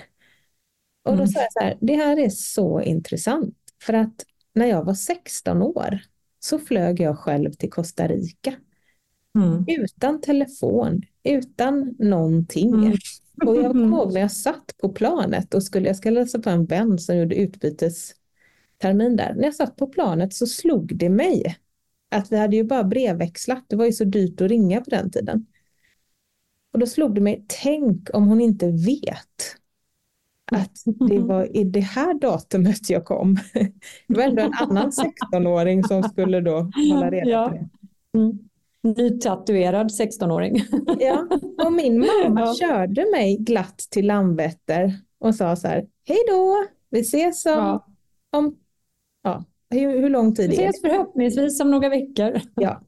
Och 1.03 1.11
då 1.11 1.23
mm. 1.23 1.27
sa 1.27 1.39
jag 1.39 1.53
så 1.53 1.59
här, 1.59 1.77
det 1.81 1.95
här 1.95 2.19
är 2.19 2.29
så 2.29 2.81
intressant. 2.81 3.55
För 3.83 3.93
att 3.93 4.25
när 4.53 4.65
jag 4.65 4.83
var 4.83 4.93
16 4.93 5.61
år 5.61 5.99
så 6.39 6.59
flög 6.59 6.99
jag 6.99 7.17
själv 7.17 7.51
till 7.51 7.69
Costa 7.69 8.07
Rica. 8.07 8.55
Mm. 9.35 9.65
Utan 9.67 10.21
telefon, 10.21 11.01
utan 11.23 11.95
någonting. 11.99 12.73
Mm. 12.73 12.97
Och 13.45 13.55
jag 13.55 13.71
kommer 13.71 13.87
ihåg 13.87 14.13
när 14.13 14.21
jag 14.21 14.31
satt 14.31 14.77
på 14.81 14.89
planet 14.89 15.53
och 15.53 15.63
skulle, 15.63 15.87
jag 15.87 15.95
skulle 15.95 16.19
läsa 16.19 16.39
på 16.39 16.49
en 16.49 16.65
vän 16.65 16.99
som 16.99 17.17
gjorde 17.17 17.35
utbytestermin 17.35 19.15
där. 19.15 19.33
När 19.35 19.43
jag 19.43 19.55
satt 19.55 19.75
på 19.75 19.87
planet 19.87 20.33
så 20.33 20.47
slog 20.47 20.97
det 20.97 21.09
mig 21.09 21.57
att 22.11 22.31
vi 22.31 22.37
hade 22.37 22.55
ju 22.55 22.63
bara 22.63 22.83
brevväxlat. 22.83 23.65
Det 23.67 23.75
var 23.75 23.85
ju 23.85 23.91
så 23.91 24.03
dyrt 24.03 24.41
att 24.41 24.49
ringa 24.49 24.81
på 24.81 24.89
den 24.89 25.11
tiden. 25.11 25.45
Och 26.73 26.79
då 26.79 26.85
slog 26.85 27.15
det 27.15 27.21
mig, 27.21 27.45
tänk 27.47 28.09
om 28.13 28.27
hon 28.27 28.41
inte 28.41 28.67
vet 28.67 29.57
att 30.51 30.83
det 31.09 31.19
var 31.27 31.57
i 31.57 31.63
det 31.63 31.79
här 31.79 32.13
datumet 32.13 32.89
jag 32.89 33.05
kom. 33.05 33.37
Det 34.07 34.17
var 34.17 34.23
ändå 34.23 34.41
en 34.41 34.53
annan 34.53 34.91
16-åring 34.91 35.83
som 35.83 36.03
skulle 36.03 36.41
då 36.41 36.71
hålla 36.91 37.11
reda 37.11 37.49
på 37.49 37.55
det. 37.55 37.69
Mm 38.17 38.39
nytatuerad 38.83 39.87
16-åring. 39.87 40.65
Ja, 40.99 41.27
och 41.65 41.73
min 41.73 41.99
mamma 41.99 42.39
ja. 42.39 42.55
körde 42.59 43.11
mig 43.11 43.37
glatt 43.37 43.77
till 43.77 44.07
Landvetter 44.07 44.99
och 45.19 45.35
sa 45.35 45.55
så 45.55 45.67
här, 45.67 45.87
hej 46.07 46.17
då, 46.27 46.65
vi 46.89 46.99
ses 46.99 47.45
om, 47.45 47.51
ja. 47.51 47.87
om 48.31 48.57
ja, 49.23 49.45
hur, 49.69 50.01
hur 50.01 50.09
lång 50.09 50.35
tid 50.35 50.49
Vi 50.49 50.55
ses 50.55 50.81
förhoppningsvis 50.81 51.61
om 51.61 51.71
några 51.71 51.89
veckor. 51.89 52.41
Ja. 52.55 52.81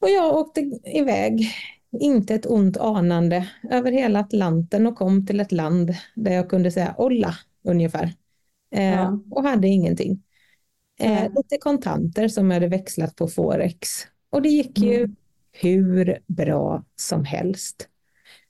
Och 0.00 0.10
jag 0.10 0.36
åkte 0.36 0.60
iväg, 0.84 1.50
inte 2.00 2.34
ett 2.34 2.46
ont 2.46 2.76
anande, 2.76 3.48
över 3.70 3.92
hela 3.92 4.20
Atlanten 4.20 4.86
och 4.86 4.96
kom 4.96 5.26
till 5.26 5.40
ett 5.40 5.52
land 5.52 5.94
där 6.14 6.32
jag 6.32 6.50
kunde 6.50 6.70
säga 6.70 6.94
olla 6.98 7.34
ungefär. 7.64 8.12
Eh, 8.74 8.92
ja. 8.92 9.20
Och 9.30 9.42
hade 9.42 9.68
ingenting. 9.68 10.22
Eh, 11.00 11.22
lite 11.22 11.58
kontanter 11.60 12.28
som 12.28 12.50
jag 12.50 12.54
hade 12.54 12.68
växlat 12.68 13.16
på 13.16 13.28
Forex 13.28 13.88
och 14.30 14.42
det 14.42 14.48
gick 14.48 14.78
ju 14.78 14.96
mm. 14.96 15.16
hur 15.52 16.18
bra 16.26 16.84
som 16.96 17.24
helst. 17.24 17.88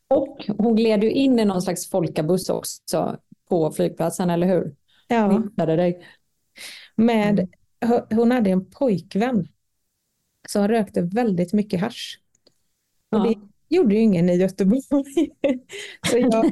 Och 0.08 0.50
hon 0.58 0.76
gled 0.76 1.04
ju 1.04 1.10
in 1.10 1.38
i 1.38 1.44
någon 1.44 1.62
slags 1.62 1.90
folkabuss 1.90 2.48
också 2.48 3.16
på 3.48 3.72
flygplatsen, 3.72 4.30
eller 4.30 4.46
hur? 4.46 4.74
Ja. 5.08 5.42
dig. 5.76 6.06
Med, 6.96 7.48
hon 8.10 8.30
hade 8.30 8.50
en 8.50 8.64
pojkvän 8.64 9.48
han 10.58 10.68
rökte 10.68 11.02
väldigt 11.02 11.52
mycket 11.52 11.80
hasch. 11.80 12.20
Och 13.10 13.18
Ja. 13.18 13.22
det 13.22 13.34
gjorde 13.76 13.94
ju 13.94 14.00
ingen 14.00 14.30
i 14.30 14.36
Göteborg. 14.36 14.80
så, 16.10 16.18
jag, 16.18 16.50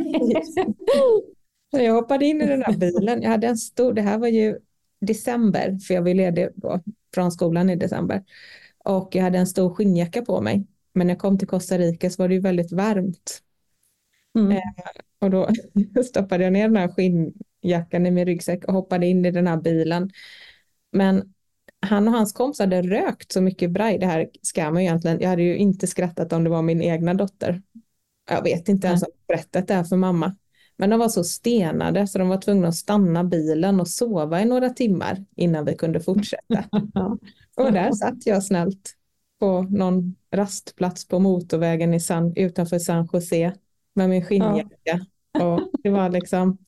så 1.71 1.79
jag 1.79 1.95
hoppade 1.95 2.27
in 2.27 2.43
i 2.43 2.47
den 2.47 2.63
här 2.63 2.77
bilen. 2.77 3.23
Jag 3.23 3.31
hade 3.31 3.47
en 3.47 3.57
stor, 3.57 3.93
det 3.93 4.03
här 4.03 4.19
var 4.19 4.29
ju 4.29 4.59
december, 5.01 5.79
för 5.79 5.95
jag 5.95 6.03
var 6.03 6.15
ledig 6.15 6.49
då 6.55 6.81
från 7.15 7.33
skolan 7.33 7.71
i 7.71 7.77
december. 7.77 8.25
Och 8.89 9.15
jag 9.15 9.23
hade 9.23 9.39
en 9.39 9.47
stor 9.47 9.75
skinnjacka 9.75 10.23
på 10.23 10.41
mig. 10.41 10.67
Men 10.93 11.07
när 11.07 11.15
jag 11.15 11.21
kom 11.21 11.39
till 11.39 11.49
Costa 11.49 11.79
Rica 11.79 12.11
så 12.11 12.23
var 12.23 12.29
det 12.29 12.35
ju 12.35 12.41
väldigt 12.41 12.73
varmt. 12.73 13.43
Mm. 14.39 14.59
Och 15.19 15.31
då 15.31 15.49
stoppade 16.05 16.45
jag 16.45 16.53
ner 16.53 16.69
den 16.69 16.77
här 16.77 16.89
skinnjackan 16.89 18.07
i 18.07 18.11
min 18.11 18.27
ryggsäck 18.27 18.65
och 18.65 18.75
hoppade 18.75 19.07
in 19.07 19.25
i 19.25 19.31
den 19.31 19.47
här 19.47 19.57
bilen. 19.57 20.11
Men 20.93 21.35
han 21.81 22.09
och 22.09 22.15
hans 22.15 22.33
kompis 22.33 22.61
hade 22.61 22.83
rökt 22.83 23.33
så 23.33 23.41
mycket 23.41 23.71
braj. 23.71 23.99
Det 23.99 24.07
här 24.07 24.29
ska 24.43 24.71
man 24.71 24.83
ju 24.83 24.89
egentligen. 24.89 25.21
Jag 25.21 25.29
hade 25.29 25.43
ju 25.43 25.57
inte 25.57 25.87
skrattat 25.87 26.33
om 26.33 26.45
det 26.45 26.51
var 26.51 26.63
min 26.63 26.83
egna 26.83 27.15
dotter. 27.15 27.63
Jag 28.31 28.43
vet 28.43 28.69
inte 28.69 28.87
ens 28.87 29.03
om 29.03 29.09
jag 29.13 29.37
berättat 29.37 29.69
det 29.69 29.75
här 29.75 29.85
för 29.85 29.97
mamma. 29.97 30.37
Men 30.77 30.91
de 30.91 31.01
var 31.01 31.09
så 31.09 31.25
stenade 31.25 32.07
så 32.07 32.19
de 32.19 32.29
var 32.29 32.39
tvungna 32.41 32.69
att 32.69 32.77
stanna 32.77 33.25
bilen 33.25 33.81
och 33.81 33.89
sova 33.89 34.43
i 34.43 34.45
några 34.45 34.71
timmar 34.71 35.25
innan 35.37 35.65
vi 35.65 35.77
kunde 35.77 36.01
fortsätta. 36.01 36.65
Ja. 37.59 37.67
Och 37.67 37.73
där 37.73 37.93
satt 37.93 38.27
jag 38.27 38.45
snällt 38.45 38.95
på 39.39 39.63
någon 39.63 40.15
rastplats 40.35 41.09
på 41.09 41.19
motorvägen 41.19 41.95
i 41.95 42.01
San, 42.01 42.33
utanför 42.37 42.79
San 42.79 43.09
Jose 43.13 43.55
med 43.95 44.11
min 44.11 44.25
skinnjacka. 44.25 45.07
Och 45.41 45.61
det 45.83 45.91
var 45.91 46.09
liksom, 46.11 46.59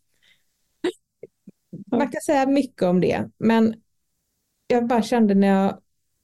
man 1.92 2.10
kan 2.10 2.20
säga 2.20 2.46
mycket 2.46 2.82
om 2.82 3.00
det, 3.00 3.28
men 3.38 3.74
jag 4.66 4.86
bara 4.86 5.02
kände 5.02 5.34
när 5.34 5.48
jag 5.48 5.78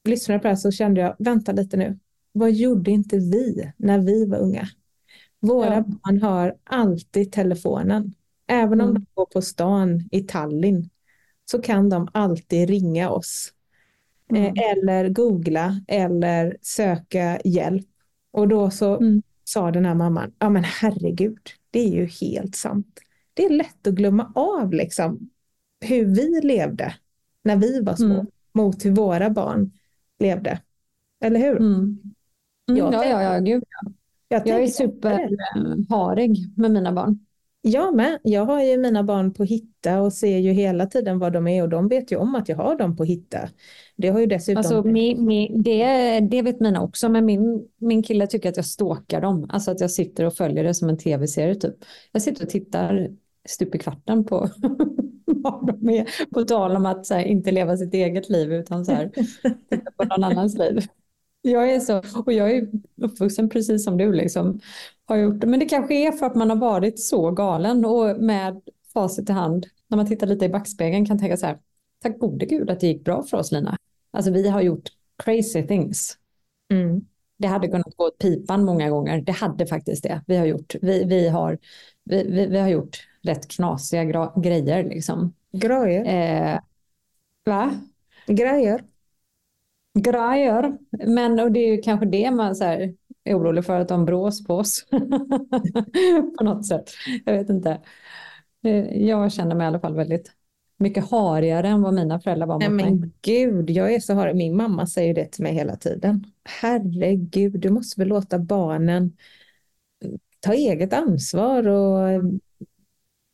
lyssnade 0.04 0.38
på 0.38 0.42
det 0.42 0.48
här 0.48 0.56
så 0.56 0.70
kände 0.70 1.00
jag, 1.00 1.16
vänta 1.18 1.52
lite 1.52 1.76
nu, 1.76 1.98
vad 2.32 2.52
gjorde 2.52 2.90
inte 2.90 3.16
vi 3.16 3.72
när 3.76 3.98
vi 3.98 4.26
var 4.26 4.38
unga? 4.38 4.68
Våra 5.40 5.74
Ja. 5.74 5.80
barn 5.86 6.22
har 6.22 6.56
alltid 6.64 7.32
telefonen. 7.32 8.14
Även 8.46 8.80
om 8.80 8.88
Mm. 8.90 8.94
de 9.02 9.06
går 9.14 9.26
på 9.26 9.42
stan 9.42 10.08
i 10.12 10.20
Tallinn 10.22 10.90
så 11.44 11.62
kan 11.62 11.88
de 11.88 12.08
alltid 12.12 12.68
ringa 12.68 13.10
oss. 13.10 13.52
Mm. 14.30 14.44
Eh, 14.44 14.52
eller 14.72 15.08
googla 15.08 15.80
eller 15.88 16.56
söka 16.62 17.40
hjälp. 17.44 17.86
Och 18.30 18.48
då 18.48 18.70
så 18.70 18.96
Mm. 18.96 19.22
sa 19.44 19.70
den 19.70 19.84
här 19.84 19.94
mamman, 19.94 20.32
ja 20.38 20.50
men 20.50 20.64
herregud, 20.64 21.38
det 21.70 21.80
är 21.80 21.88
ju 21.92 22.06
helt 22.06 22.56
sant. 22.56 23.00
Det 23.34 23.44
är 23.44 23.50
lätt 23.50 23.86
att 23.86 23.94
glömma 23.94 24.32
av 24.34 24.72
liksom 24.72 25.30
hur 25.80 26.04
vi 26.04 26.40
levde 26.40 26.94
när 27.44 27.56
vi 27.56 27.80
var 27.80 27.94
små 27.94 28.14
Mm. 28.14 28.26
mot 28.52 28.84
hur 28.84 28.90
våra 28.90 29.30
barn 29.30 29.70
levde. 30.18 30.60
Eller 31.24 31.40
hur? 31.40 31.56
Mm. 31.56 31.72
Mm. 32.68 32.78
Jag 32.78 32.94
Ja, 32.94 33.04
ja, 33.04 33.22
ja, 33.22 33.38
gud. 33.38 33.64
Jag 34.28 34.40
är 34.48 34.52
tänker- 34.52 34.72
superharig 34.72 36.36
med 36.56 36.70
mina 36.70 36.92
barn. 36.92 37.18
Jag 37.68 37.94
med. 37.94 38.18
Jag 38.22 38.44
har 38.44 38.62
ju 38.62 38.76
mina 38.76 39.02
barn 39.02 39.34
på 39.34 39.44
hitta 39.44 40.00
och 40.00 40.12
ser 40.12 40.38
ju 40.38 40.52
hela 40.52 40.86
tiden 40.86 41.18
vad 41.18 41.32
de 41.32 41.46
är 41.46 41.62
och 41.62 41.68
de 41.68 41.88
vet 41.88 42.12
ju 42.12 42.16
om 42.16 42.34
att 42.34 42.48
jag 42.48 42.56
har 42.56 42.78
dem 42.78 42.96
på 42.96 43.04
hitta. 43.04 43.48
Det 43.96 44.08
har 44.08 44.20
ju 44.20 44.26
dessutom... 44.26 44.58
Alltså, 44.58 44.82
min, 44.82 45.26
min, 45.26 45.62
det, 45.62 46.20
det 46.20 46.42
vet 46.42 46.60
mina 46.60 46.82
också, 46.82 47.08
men 47.08 47.24
min, 47.24 47.68
min 47.78 48.02
kille 48.02 48.26
tycker 48.26 48.48
att 48.48 48.56
jag 48.56 48.66
stalkar 48.66 49.20
dem. 49.20 49.46
Alltså 49.50 49.70
att 49.70 49.80
jag 49.80 49.90
sitter 49.90 50.24
och 50.24 50.34
följer 50.34 50.64
det 50.64 50.74
som 50.74 50.88
en 50.88 50.98
tv-serie 50.98 51.54
typ. 51.54 51.74
Jag 52.12 52.22
sitter 52.22 52.44
och 52.44 52.50
tittar 52.50 53.08
stup 53.48 53.74
i 53.74 53.78
kvarten 53.78 54.24
på 54.24 54.48
vad 55.24 55.66
de 55.66 55.90
är. 55.90 56.08
På 56.34 56.44
tal 56.44 56.76
om 56.76 56.86
att 56.86 57.06
så 57.06 57.14
här, 57.14 57.24
inte 57.24 57.50
leva 57.50 57.76
sitt 57.76 57.94
eget 57.94 58.28
liv 58.28 58.52
utan 58.52 58.84
så 58.84 58.92
här, 58.92 59.10
titta 59.70 59.90
på 59.96 60.04
någon 60.04 60.24
annans 60.24 60.58
liv. 60.58 60.86
Jag 61.42 61.70
är 61.70 61.80
så, 61.80 62.02
och 62.24 62.32
jag 62.32 62.50
är 62.50 62.68
uppvuxen 63.02 63.48
precis 63.48 63.84
som 63.84 63.96
du 63.96 64.12
liksom 64.12 64.60
har 65.04 65.16
gjort. 65.16 65.44
Men 65.44 65.60
det 65.60 65.66
kanske 65.66 65.94
är 65.94 66.12
för 66.12 66.26
att 66.26 66.34
man 66.34 66.50
har 66.50 66.56
varit 66.56 67.00
så 67.00 67.30
galen 67.30 67.84
och 67.84 68.22
med 68.22 68.60
facit 68.92 69.30
i 69.30 69.32
hand, 69.32 69.66
när 69.88 69.96
man 69.96 70.06
tittar 70.06 70.26
lite 70.26 70.44
i 70.44 70.48
backspegeln 70.48 71.06
kan 71.06 71.18
tänka 71.18 71.36
så 71.36 71.46
här, 71.46 71.58
tack 72.02 72.18
gode 72.18 72.46
gud 72.46 72.70
att 72.70 72.80
det 72.80 72.86
gick 72.86 73.04
bra 73.04 73.22
för 73.22 73.36
oss 73.36 73.52
Lina. 73.52 73.76
Alltså 74.10 74.30
vi 74.30 74.48
har 74.48 74.60
gjort 74.60 74.88
crazy 75.24 75.62
things. 75.62 76.16
Mm. 76.72 77.00
Det 77.38 77.48
hade 77.48 77.68
kunnat 77.68 77.96
gå 77.96 78.04
åt 78.04 78.18
pipan 78.18 78.64
många 78.64 78.90
gånger. 78.90 79.20
Det 79.20 79.32
hade 79.32 79.66
faktiskt 79.66 80.02
det. 80.02 80.22
Vi 80.26 80.36
har 80.36 80.46
gjort, 80.46 80.74
vi, 80.82 81.04
vi 81.04 81.28
har, 81.28 81.58
vi, 82.04 82.22
vi, 82.30 82.46
vi 82.46 82.58
har 82.58 82.68
gjort 82.68 83.08
rätt 83.22 83.48
knasiga 83.48 84.04
grejer 84.36 84.84
liksom. 84.84 85.32
Grejer. 85.52 86.04
Eh, 86.54 86.60
va? 87.44 87.70
Grejer. 88.26 88.84
Grejer. 90.00 90.78
Men 91.06 91.40
och 91.40 91.52
det 91.52 91.60
är 91.60 91.74
ju 91.74 91.82
kanske 91.82 92.06
det 92.06 92.30
man 92.30 92.56
så 92.56 92.64
här, 92.64 92.94
är 93.24 93.34
orolig 93.38 93.64
för 93.64 93.80
att 93.80 93.88
de 93.88 94.04
brås 94.04 94.44
på 94.46 94.54
oss. 94.54 94.86
på 96.38 96.44
något 96.44 96.66
sätt. 96.66 96.90
Jag 97.24 97.32
vet 97.32 97.50
inte. 97.50 97.80
Eh, 98.64 99.02
Jag 99.06 99.32
känner 99.32 99.54
mig 99.54 99.64
i 99.64 99.68
alla 99.68 99.80
fall 99.80 99.94
väldigt 99.94 100.32
mycket 100.78 101.10
harigare 101.10 101.68
än 101.68 101.82
vad 101.82 101.94
mina 101.94 102.20
föräldrar 102.20 102.46
var 102.46 102.58
Nej 102.58 102.68
mot 102.68 102.76
mig. 102.82 102.90
men 102.90 103.12
gud, 103.22 103.70
jag 103.70 103.94
är 103.94 104.00
så 104.00 104.14
harig. 104.14 104.36
Min 104.36 104.56
mamma 104.56 104.86
säger 104.86 105.14
det 105.14 105.24
till 105.32 105.42
mig 105.42 105.52
hela 105.54 105.76
tiden. 105.76 106.24
Herregud, 106.44 107.60
du 107.60 107.70
måste 107.70 108.00
väl 108.00 108.08
låta 108.08 108.38
barnen 108.38 109.16
ta 110.40 110.52
eget 110.54 110.92
ansvar 110.92 111.68
och 111.68 112.08
eh, 112.08 112.22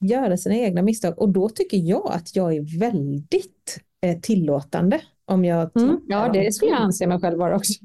göra 0.05 0.37
sina 0.37 0.55
egna 0.57 0.83
misstag. 0.83 1.19
Och 1.19 1.29
då 1.29 1.49
tycker 1.49 1.77
jag 1.77 2.13
att 2.13 2.37
jag 2.37 2.57
är 2.57 2.79
väldigt 2.79 3.79
eh, 4.01 4.21
tillåtande. 4.21 5.01
Om 5.25 5.45
jag 5.45 5.77
Mm, 5.77 6.01
ja, 6.09 6.29
det 6.33 6.53
skulle 6.53 6.71
jag 6.71 6.81
anse 6.81 7.07
mig 7.07 7.21
själv 7.21 7.39
vara 7.39 7.57
också. 7.57 7.73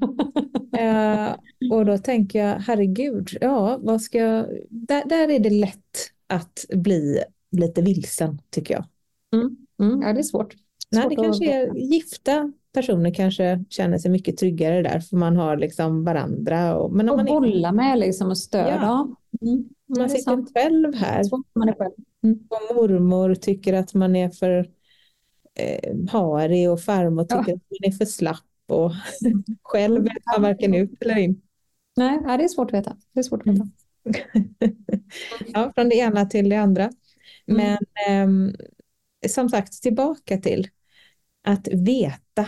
Eh, 0.78 1.34
och 1.72 1.86
då 1.86 1.98
tänker 1.98 2.46
jag, 2.46 2.58
herregud, 2.58 3.28
ja, 3.40 3.78
vad 3.82 4.02
ska 4.02 4.18
jag... 4.18 4.46
Där, 4.70 5.02
där 5.08 5.28
är 5.28 5.38
det 5.38 5.50
lätt 5.50 6.10
att 6.26 6.64
bli 6.72 7.22
lite 7.56 7.82
vilsen, 7.82 8.38
tycker 8.50 8.74
jag. 8.74 8.84
Mm, 9.82 10.02
ja, 10.02 10.12
det 10.12 10.20
är 10.20 10.22
svårt. 10.22 10.54
Nej, 10.90 11.06
det 11.08 11.16
kanske 11.16 11.52
är 11.52 11.74
gifta 11.74 12.52
personer 12.74 13.14
kanske 13.14 13.64
känner 13.68 13.98
sig 13.98 14.10
mycket 14.10 14.36
tryggare 14.36 14.82
där, 14.82 15.00
för 15.00 15.16
man 15.16 15.36
har 15.36 15.56
liksom 15.56 16.04
varandra. 16.04 16.76
Och, 16.76 16.92
men 16.92 17.08
om 17.08 17.12
Och 17.12 17.18
man, 17.18 17.28
är, 17.28 17.32
bolla 17.32 17.72
med 17.72 17.98
liksom 17.98 18.28
och 18.28 18.38
stödja. 18.38 18.78
Ja. 18.82 19.08
Mm, 19.42 19.68
det 19.86 20.00
man 20.00 20.04
är 20.04 20.08
sitter 20.08 20.22
sant. 20.22 20.50
själv 20.54 20.94
här 20.94 21.22
man 21.54 21.68
är 21.68 21.74
själv. 21.74 21.92
och 22.48 22.76
mormor 22.76 23.34
tycker 23.34 23.74
att 23.74 23.94
man 23.94 24.16
är 24.16 24.30
för 24.30 24.68
eh, 25.58 25.94
harig 26.10 26.70
och 26.70 26.80
farmor 26.80 27.26
Ja. 27.28 27.38
tycker 27.38 27.52
att 27.56 27.62
man 27.70 27.92
är 27.92 27.96
för 27.96 28.04
slapp 28.04 28.44
och 28.68 28.92
själv 29.62 30.02
vet 30.04 30.26
man 30.32 30.42
varken 30.42 30.74
ut 30.74 30.90
eller 31.00 31.16
in. 31.18 31.42
Nej, 31.96 32.18
ja, 32.26 32.36
det 32.36 32.44
är 32.44 32.48
svårt 32.48 32.70
att 32.72 32.78
veta. 32.80 32.96
Det 33.12 33.20
är 33.20 33.24
svårt 33.24 33.40
att 33.40 33.54
veta. 33.54 33.68
Ja, 35.54 35.72
från 35.74 35.88
det 35.88 35.94
ena 35.96 36.26
till 36.26 36.48
det 36.48 36.56
andra. 36.56 36.82
Mm. 36.82 36.92
Men 37.46 37.78
ehm, 38.08 38.56
som 39.28 39.48
sagt, 39.48 39.82
tillbaka 39.82 40.38
till 40.38 40.68
att 41.44 41.68
veta. 41.68 42.46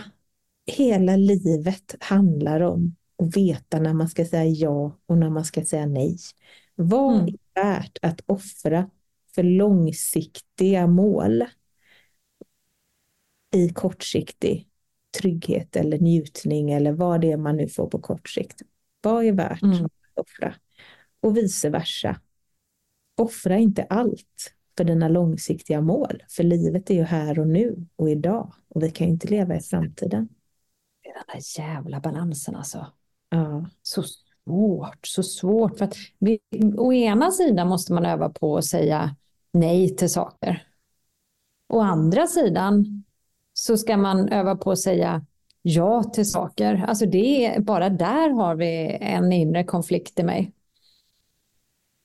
Hela 0.65 1.15
livet 1.15 1.95
handlar 1.99 2.61
om 2.61 2.95
att 3.17 3.37
veta 3.37 3.79
när 3.79 3.93
man 3.93 4.09
ska 4.09 4.25
säga 4.25 4.45
ja 4.45 4.97
och 5.05 5.17
när 5.17 5.29
man 5.29 5.45
ska 5.45 5.65
säga 5.65 5.85
nej. 5.85 6.17
Vad 6.75 7.13
Mm. 7.21 7.27
är 7.55 7.63
värt 7.63 7.97
att 8.01 8.21
offra 8.25 8.89
för 9.35 9.43
långsiktiga 9.43 10.87
mål 10.87 11.43
i 13.51 13.69
kortsiktig 13.69 14.67
trygghet 15.19 15.75
eller 15.75 15.99
njutning 15.99 16.71
eller 16.71 16.91
vad 16.91 17.21
det 17.21 17.31
är 17.31 17.37
man 17.37 17.57
nu 17.57 17.67
får 17.67 17.87
på 17.87 17.99
kort 17.99 18.29
sikt. 18.29 18.61
Vad 19.01 19.25
är 19.25 19.31
värt 19.31 19.61
Mm. 19.61 19.85
att 19.85 19.91
offra? 20.15 20.55
Och 21.21 21.37
vice 21.37 21.69
versa. 21.69 22.19
Offra 23.17 23.57
inte 23.57 23.83
allt 23.83 24.53
för 24.77 24.83
dina 24.83 25.07
långsiktiga 25.07 25.81
mål, 25.81 26.23
för 26.29 26.43
livet 26.43 26.89
är 26.89 26.93
ju 26.93 27.03
här 27.03 27.39
och 27.39 27.47
nu 27.47 27.85
och 27.95 28.09
idag 28.09 28.53
och 28.67 28.83
vi 28.83 28.91
kan 28.91 29.07
ju 29.07 29.13
inte 29.13 29.27
leva 29.27 29.55
i 29.55 29.59
framtiden. 29.59 30.29
Det 31.03 31.09
är 31.09 31.13
den 31.13 31.23
där 31.33 31.59
jävla 31.61 31.99
balansen 31.99 32.55
alltså. 32.55 32.87
Ja, 33.29 33.65
Så 33.81 34.03
svårt, 34.45 35.07
så 35.07 35.23
svårt. 35.23 35.77
För 35.77 35.85
att 35.85 35.95
vi, 36.19 36.39
å 36.77 36.93
ena 36.93 37.31
sidan 37.31 37.67
måste 37.67 37.93
man 37.93 38.05
öva 38.05 38.29
på 38.29 38.57
att 38.57 38.65
säga 38.65 39.15
nej 39.51 39.95
till 39.95 40.09
saker. 40.09 40.67
Å 41.69 41.79
andra 41.79 42.27
sidan 42.27 43.00
så 43.61 43.77
ska 43.77 43.97
man 43.97 44.29
öva 44.29 44.55
på 44.55 44.71
att 44.71 44.79
säga 44.79 45.25
ja 45.61 46.03
till 46.03 46.29
saker. 46.29 46.85
Alltså 46.87 47.05
det 47.05 47.45
är, 47.45 47.59
bara 47.59 47.89
där 47.89 48.29
har 48.29 48.55
vi 48.55 48.97
en 49.01 49.31
inre 49.31 49.63
konflikt 49.63 50.19
i 50.19 50.23
mig. 50.23 50.51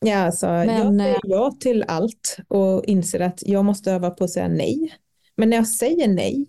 ja 0.01 0.17
alltså, 0.17 0.47
jag 0.47 0.67
Men, 0.67 0.99
säger 0.99 1.15
eh, 1.15 1.21
ja 1.23 1.57
till 1.61 1.85
allt 1.89 2.37
och 2.49 2.85
inser 2.85 3.21
att 3.21 3.43
jag 3.47 3.65
måste 3.65 3.93
öva 3.93 4.11
på 4.11 4.25
att 4.25 4.31
säga 4.31 4.49
nej. 4.49 4.95
Men 5.37 5.51
när 5.51 5.57
jag 5.57 5.69
säger 5.69 6.09
nej 6.09 6.47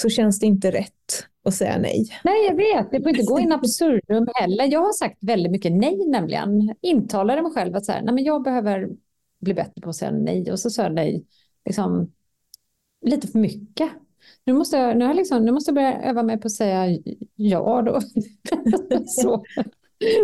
så 0.00 0.08
känns 0.08 0.40
det 0.40 0.46
inte 0.46 0.70
rätt 0.70 1.26
att 1.44 1.54
säga 1.54 1.78
nej. 1.78 2.08
Nej, 2.24 2.46
jag 2.48 2.56
vet. 2.56 2.90
Det 2.90 3.02
får 3.02 3.08
inte 3.08 3.22
gå 3.22 3.40
in 3.40 3.52
absurdum 3.52 4.28
heller. 4.34 4.64
Jag 4.64 4.80
har 4.80 4.92
sagt 4.92 5.18
väldigt 5.20 5.52
mycket 5.52 5.72
nej 5.72 6.06
nämligen. 6.06 6.74
Intalade 6.80 7.42
mig 7.42 7.52
själv 7.52 7.76
att 7.76 7.84
så 7.84 7.92
här, 7.92 8.02
nej, 8.02 8.14
men 8.14 8.24
jag 8.24 8.42
behöver 8.42 8.88
bli 9.40 9.54
bättre 9.54 9.80
på 9.82 9.88
att 9.88 9.96
säga 9.96 10.10
nej. 10.10 10.52
Och 10.52 10.58
så 10.60 10.70
sa 10.70 10.82
jag 10.82 10.94
nej 10.94 11.24
liksom, 11.64 12.12
lite 13.06 13.28
för 13.28 13.38
mycket. 13.38 13.90
Nu 14.46 14.52
måste 14.52 14.76
jag, 14.76 14.96
nu 14.96 15.04
har 15.04 15.10
jag 15.10 15.16
liksom, 15.16 15.44
nu 15.44 15.52
måste 15.52 15.68
jag 15.68 15.74
börja 15.74 16.02
öva 16.02 16.22
mig 16.22 16.40
på 16.40 16.46
att 16.46 16.52
säga 16.52 16.98
ja 17.36 17.82
då. 17.82 18.00
så. 19.06 19.44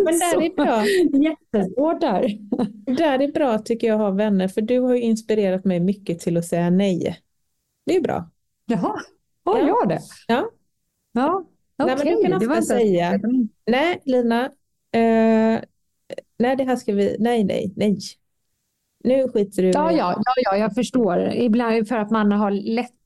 Men 0.05 0.19
där 0.19 0.43
är 0.43 0.55
bra. 0.57 0.85
Jättesvårt 1.23 2.01
där. 2.01 2.39
Där 2.97 3.19
är 3.23 3.33
bra 3.33 3.59
tycker 3.59 3.87
jag 3.87 3.95
att 3.95 4.01
ha 4.01 4.11
vänner, 4.11 4.49
för 4.49 4.61
du 4.61 4.79
har 4.81 4.95
ju 4.95 5.01
inspirerat 5.03 5.65
mig 5.65 5.81
mycket 5.81 6.21
till 6.21 6.37
att 6.37 6.45
säga 6.45 6.71
nej. 6.71 7.19
Det 7.87 7.97
är 7.97 8.01
bra. 8.01 8.31
Jaha, 8.67 8.97
har 9.45 9.59
Ja. 9.59 9.67
jag 9.67 9.89
det? 9.89 10.01
Ja. 10.29 10.51
Ja, 11.13 11.45
Nej, 11.79 11.95
okej. 11.95 12.15
men 12.15 12.23
du 12.23 12.29
kan 12.31 12.41
det 12.41 12.47
var 12.47 12.59
ofta 12.59 12.81
inte- 12.81 12.87
säga, 12.87 13.21
nej 13.67 14.01
Lina, 14.05 14.45
eh, 14.93 15.61
nej 16.39 16.57
det 16.57 16.65
här 16.65 16.77
ska 16.77 16.93
vi, 16.93 17.17
nej 17.19 17.45
nej 17.45 17.73
nej. 17.77 17.99
Nu 19.05 19.29
skiter 19.29 19.63
du 19.63 19.69
Ja, 19.69 19.93
ja, 19.93 20.23
ja, 20.25 20.33
ja, 20.45 20.57
jag 20.57 20.75
förstår. 20.75 21.33
Ibland 21.35 21.89
för 21.89 21.97
att 21.97 22.11
man 22.11 22.33
har 22.33 22.51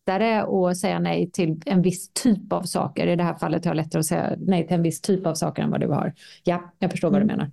lättare 0.07 0.40
att 0.70 0.76
säga 0.76 0.98
nej 0.98 1.30
till 1.30 1.62
en 1.66 1.82
viss 1.82 2.11
typ 2.12 2.52
av 2.52 2.62
saker. 2.62 3.07
I 3.07 3.16
det 3.16 3.22
här 3.22 3.34
fallet 3.34 3.64
har 3.64 3.70
jag 3.70 3.76
lättare 3.76 4.00
att 4.00 4.07
säga 4.07 4.36
nej 4.38 4.66
till 4.66 4.74
en 4.76 4.82
viss 4.82 5.00
typ 5.00 5.26
av 5.26 5.34
saker 5.34 5.62
än 5.62 5.70
vad 5.70 5.80
du 5.80 5.86
har. 5.88 6.14
Ja, 6.44 6.74
jag 6.78 6.90
förstår 6.90 7.11
vad 7.11 7.20
du 7.20 7.24
Mm. 7.24 7.36
menar. 7.36 7.50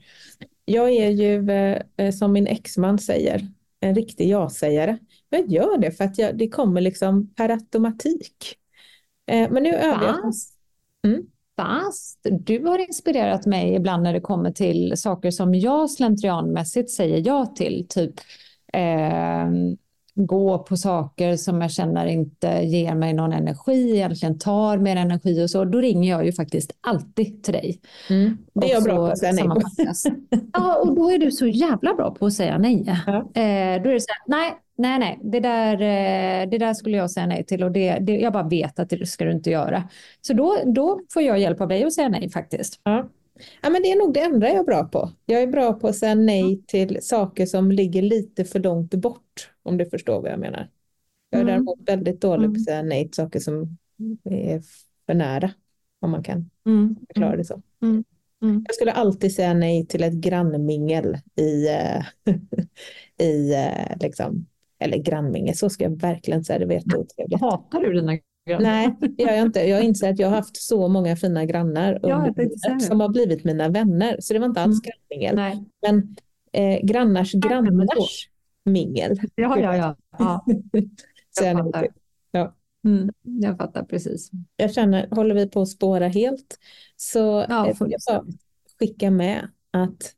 Jag 0.65 0.89
är 0.89 1.09
ju, 1.09 1.49
eh, 1.51 1.81
eh, 1.97 2.11
som 2.11 2.31
min 2.31 2.47
exman 2.47 2.99
säger, 2.99 3.47
en 3.79 3.95
riktig 3.95 4.29
ja-sägare. 4.29 4.97
Jag 5.29 5.47
gör 5.51 5.77
det 5.77 5.91
för 5.91 6.03
att 6.03 6.17
jag, 6.17 6.37
det 6.37 6.49
kommer 6.49 6.81
liksom 6.81 7.33
per 7.35 7.49
automatik. 7.49 8.55
Eh, 9.27 9.51
men 9.51 9.63
nu 9.63 9.73
övar 9.73 10.03
jag. 10.05 10.33
Mm. 11.11 11.23
fast 11.57 12.19
du 12.31 12.65
har 12.65 12.79
inspirerat 12.79 13.45
mig 13.45 13.75
ibland 13.75 14.03
när 14.03 14.13
det 14.13 14.21
kommer 14.21 14.51
till 14.51 14.93
saker 14.97 15.31
som 15.31 15.55
jag 15.55 15.89
slentrianmässigt 15.91 16.89
säger 16.91 17.23
ja 17.27 17.45
till. 17.45 17.85
Typ 17.89 18.13
eh, 18.73 19.47
gå 20.15 20.57
på 20.59 20.77
saker 20.77 21.35
som 21.35 21.61
jag 21.61 21.71
känner 21.71 22.05
inte 22.05 22.47
ger 22.47 22.95
mig 22.95 23.13
någon 23.13 23.33
energi, 23.33 23.91
egentligen 23.95 24.39
tar 24.39 24.77
mer 24.77 24.95
energi 24.95 25.43
och 25.45 25.49
så. 25.49 25.65
Då 25.65 25.81
ringer 25.81 26.09
jag 26.09 26.25
ju 26.25 26.33
faktiskt 26.33 26.71
alltid 26.81 27.43
till 27.43 27.53
dig. 27.53 27.79
Mm. 28.09 28.37
Det 28.53 28.71
är 28.71 28.73
jag 28.73 28.83
bra 28.83 28.95
på 28.95 29.05
att 29.05 29.19
säga 29.19 29.31
nej 29.31 29.43
på. 29.43 29.61
Ja, 30.53 30.75
och 30.75 30.95
då 30.95 31.11
är 31.11 31.17
du 31.17 31.31
så 31.31 31.47
jävla 31.47 31.93
bra 31.93 32.11
på 32.11 32.25
att 32.25 32.33
säga 32.33 32.57
nej. 32.57 32.83
Ja. 33.05 33.17
Eh, 33.17 33.81
då 33.81 33.89
är 33.89 33.93
det 33.93 34.01
så 34.01 34.13
här, 34.13 34.23
nej, 34.27 34.53
nej, 34.77 34.99
nej, 34.99 35.19
det 35.23 35.39
där, 35.39 35.73
eh, 35.73 36.49
det 36.49 36.57
där 36.57 36.73
skulle 36.73 36.97
jag 36.97 37.11
säga 37.11 37.25
nej 37.25 37.43
till 37.43 37.63
och 37.63 37.71
det, 37.71 37.97
det, 38.01 38.17
jag 38.17 38.33
bara 38.33 38.47
vet 38.47 38.79
att 38.79 38.89
det 38.89 39.05
ska 39.05 39.25
du 39.25 39.31
inte 39.31 39.49
göra. 39.49 39.83
Så 40.21 40.33
då, 40.33 40.57
då 40.65 40.99
får 41.13 41.21
jag 41.21 41.39
hjälp 41.39 41.61
av 41.61 41.67
dig 41.67 41.83
att 41.83 41.93
säga 41.93 42.09
nej 42.09 42.29
faktiskt. 42.29 42.79
Ja. 42.83 43.09
Ja, 43.61 43.69
men 43.69 43.81
det 43.81 43.91
är 43.91 43.97
nog 43.97 44.13
det 44.13 44.19
enda 44.19 44.47
jag 44.47 44.57
är 44.57 44.63
bra 44.63 44.83
på. 44.83 45.11
Jag 45.25 45.41
är 45.41 45.47
bra 45.47 45.73
på 45.73 45.87
att 45.87 45.95
säga 45.95 46.15
nej 46.15 46.61
till 46.67 46.97
saker 47.01 47.45
som 47.45 47.71
ligger 47.71 48.01
lite 48.01 48.45
för 48.45 48.59
långt 48.59 48.93
bort, 48.93 49.22
om 49.63 49.77
du 49.77 49.85
förstår 49.85 50.21
vad 50.21 50.31
jag 50.31 50.39
menar. 50.39 50.69
Jag 51.29 51.39
är 51.39 51.43
Mm. 51.43 51.53
däremot 51.53 51.79
väldigt 51.89 52.21
dålig 52.21 52.39
på 52.41 52.45
Mm. 52.49 52.55
att 52.55 52.63
säga 52.65 52.81
nej 52.81 53.03
till 53.05 53.13
saker 53.13 53.39
som 53.39 53.77
är 54.23 54.61
för 55.05 55.13
nära, 55.13 55.51
om 55.99 56.11
man 56.11 56.23
kan 56.23 56.49
Mm. 56.65 56.95
förklara 57.07 57.35
det 57.37 57.45
så. 57.45 57.61
Mm. 57.81 58.03
Mm. 58.41 58.63
Jag 58.67 58.75
skulle 58.75 58.91
alltid 58.91 59.33
säga 59.35 59.53
nej 59.53 59.85
till 59.85 60.03
ett 60.03 60.13
grannmingel 60.13 61.17
i, 61.35 61.67
eh, 61.69 62.03
i 63.27 63.53
eh, 63.53 63.97
liksom, 63.99 64.45
eller 64.79 64.97
grannmingel, 64.97 65.55
så 65.55 65.69
ska 65.69 65.83
jag 65.83 66.01
verkligen 66.01 66.43
säga, 66.43 66.59
det 66.59 66.65
vet 66.65 66.83
du 66.85 66.97
otrevligt. 66.97 67.41
Hatar 67.41 67.79
du 67.79 67.93
dina 67.93 68.17
grannar? 68.49 68.63
Nej, 68.63 68.95
det 68.99 69.23
gör 69.23 69.31
jag 69.33 69.41
inte. 69.45 69.59
Jag 69.59 69.83
inser 69.83 70.09
att 70.09 70.19
jag 70.19 70.27
har 70.29 70.35
haft 70.35 70.57
så 70.57 70.87
många 70.87 71.15
fina 71.15 71.45
grannar 71.45 71.99
det. 72.35 72.79
som 72.81 72.99
har 72.99 73.09
blivit 73.09 73.43
mina 73.43 73.69
vänner. 73.69 74.17
Så 74.19 74.33
det 74.33 74.39
var 74.39 74.45
inte 74.47 74.61
alls 74.61 74.81
Mm. 74.85 74.93
grannmingel. 75.09 75.35
Nej. 75.35 75.63
Men 75.81 76.15
eh, 76.51 76.85
grannars 76.85 77.31
då. 77.31 77.49
grannars 77.49 78.29
mingel. 78.65 79.19
Ja, 79.35 79.59
ja, 79.59 79.77
ja. 79.77 79.95
ja. 80.17 80.45
Så 81.29 81.43
jag, 81.43 81.57
fattar. 81.57 81.87
Mm. 82.85 83.09
Jag 83.21 83.57
fattar 83.57 83.83
precis. 83.83 84.31
jag 84.57 84.73
känner, 84.73 85.07
håller 85.11 85.35
vi 85.35 85.49
på 85.49 85.61
att 85.61 85.69
spåra 85.69 86.07
helt 86.07 86.59
så 86.97 87.45
Ja, 87.49 87.67
eh, 87.67 87.75
jag 87.79 87.99
bara 88.07 88.25
skicka 88.79 89.11
med 89.11 89.49
att 89.71 90.15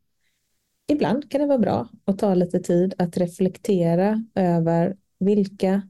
ibland 0.91 1.31
kan 1.31 1.41
det 1.41 1.47
vara 1.47 1.57
bra 1.57 1.89
att 2.05 2.19
ta 2.19 2.35
lite 2.35 2.59
tid 2.59 2.93
att 2.97 3.17
reflektera 3.17 4.23
över 4.35 4.97
vilka 5.19 5.81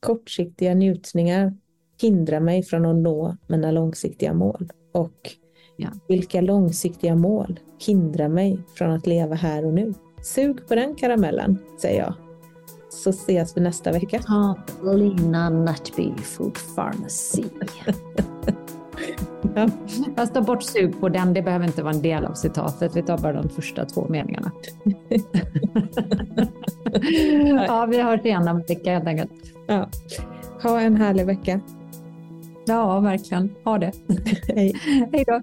kortsiktiga 0.00 0.74
njutningar 0.74 1.56
hindrar 2.00 2.40
mig 2.40 2.62
från 2.62 2.86
att 2.86 2.96
nå 2.96 3.36
mina 3.46 3.70
långsiktiga 3.70 4.34
mål 4.34 4.70
och 4.92 5.30
Ja. 5.76 5.88
vilka 6.08 6.40
långsiktiga 6.40 7.16
mål 7.16 7.60
hindrar 7.86 8.28
mig 8.28 8.58
från 8.74 8.90
att 8.90 9.06
leva 9.06 9.34
här 9.34 9.64
och 9.64 9.74
nu. 9.74 9.94
Sug 10.22 10.68
på 10.68 10.74
den 10.74 10.94
karamellen, 10.94 11.58
säger 11.78 12.00
jag. 12.00 12.14
Så 12.90 13.10
ses 13.10 13.56
vi 13.56 13.60
nästa 13.60 13.92
vecka. 13.92 14.20
Ja, 14.28 14.58
Lina 14.94 15.50
Nutby 15.50 16.12
Food 16.22 16.58
Pharmacy. 16.76 17.44
Ja. 19.54 19.68
Fast 20.16 20.34
ta 20.34 20.40
bort 20.40 20.62
sug 20.62 21.00
på 21.00 21.08
den, 21.08 21.34
det 21.34 21.42
behöver 21.42 21.66
inte 21.66 21.82
vara 21.82 21.94
en 21.94 22.02
del 22.02 22.24
av 22.24 22.34
citatet. 22.34 22.96
Vi 22.96 23.02
tar 23.02 23.18
bara 23.18 23.42
de 23.42 23.48
första 23.48 23.84
två 23.84 24.06
meningarna. 24.08 24.52
ja, 27.66 27.86
vi 27.86 28.02
hörs 28.02 28.24
igen 28.24 28.48
om 28.48 28.56
en 28.56 28.62
vecka 28.62 28.92
helt 28.92 29.06
enkelt. 29.06 29.30
Ja. 29.66 29.88
Ha 30.62 30.80
en 30.80 30.96
härlig 30.96 31.26
vecka. 31.26 31.60
Ja, 32.66 33.00
verkligen. 33.00 33.54
Ha 33.64 33.78
det. 33.78 33.92
Hej. 34.48 34.74
Hej 35.12 35.24
då. 35.26 35.40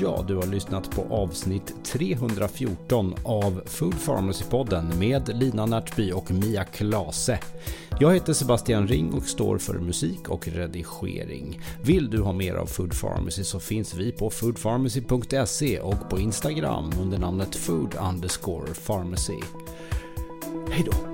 Ja, 0.00 0.24
du 0.28 0.36
har 0.36 0.46
lyssnat 0.46 0.90
på 0.90 1.14
avsnitt 1.14 1.74
314 1.84 3.14
av 3.24 3.62
Food 3.66 3.94
Pharmacy-podden 3.94 4.98
med 4.98 5.30
Lina 5.34 5.66
Närtby 5.66 6.12
och 6.12 6.30
Mia 6.30 6.64
Klase. 6.64 7.38
Jag 8.00 8.14
heter 8.14 8.32
Sebastian 8.32 8.88
Ring 8.88 9.12
och 9.12 9.22
står 9.22 9.58
för 9.58 9.78
musik 9.78 10.28
och 10.28 10.48
redigering. 10.48 11.60
Vill 11.82 12.10
du 12.10 12.20
ha 12.20 12.32
mer 12.32 12.54
av 12.54 12.66
Food 12.66 13.00
Pharmacy 13.00 13.44
så 13.44 13.60
finns 13.60 13.94
vi 13.94 14.12
på 14.12 14.30
foodpharmacy.se 14.30 15.80
och 15.80 16.10
på 16.10 16.18
Instagram 16.18 16.92
under 17.00 17.18
namnet 17.18 17.56
food 17.56 17.94
underscore 18.10 18.74
pharmacy. 18.86 19.40
Hej 20.70 20.86
då! 20.92 21.13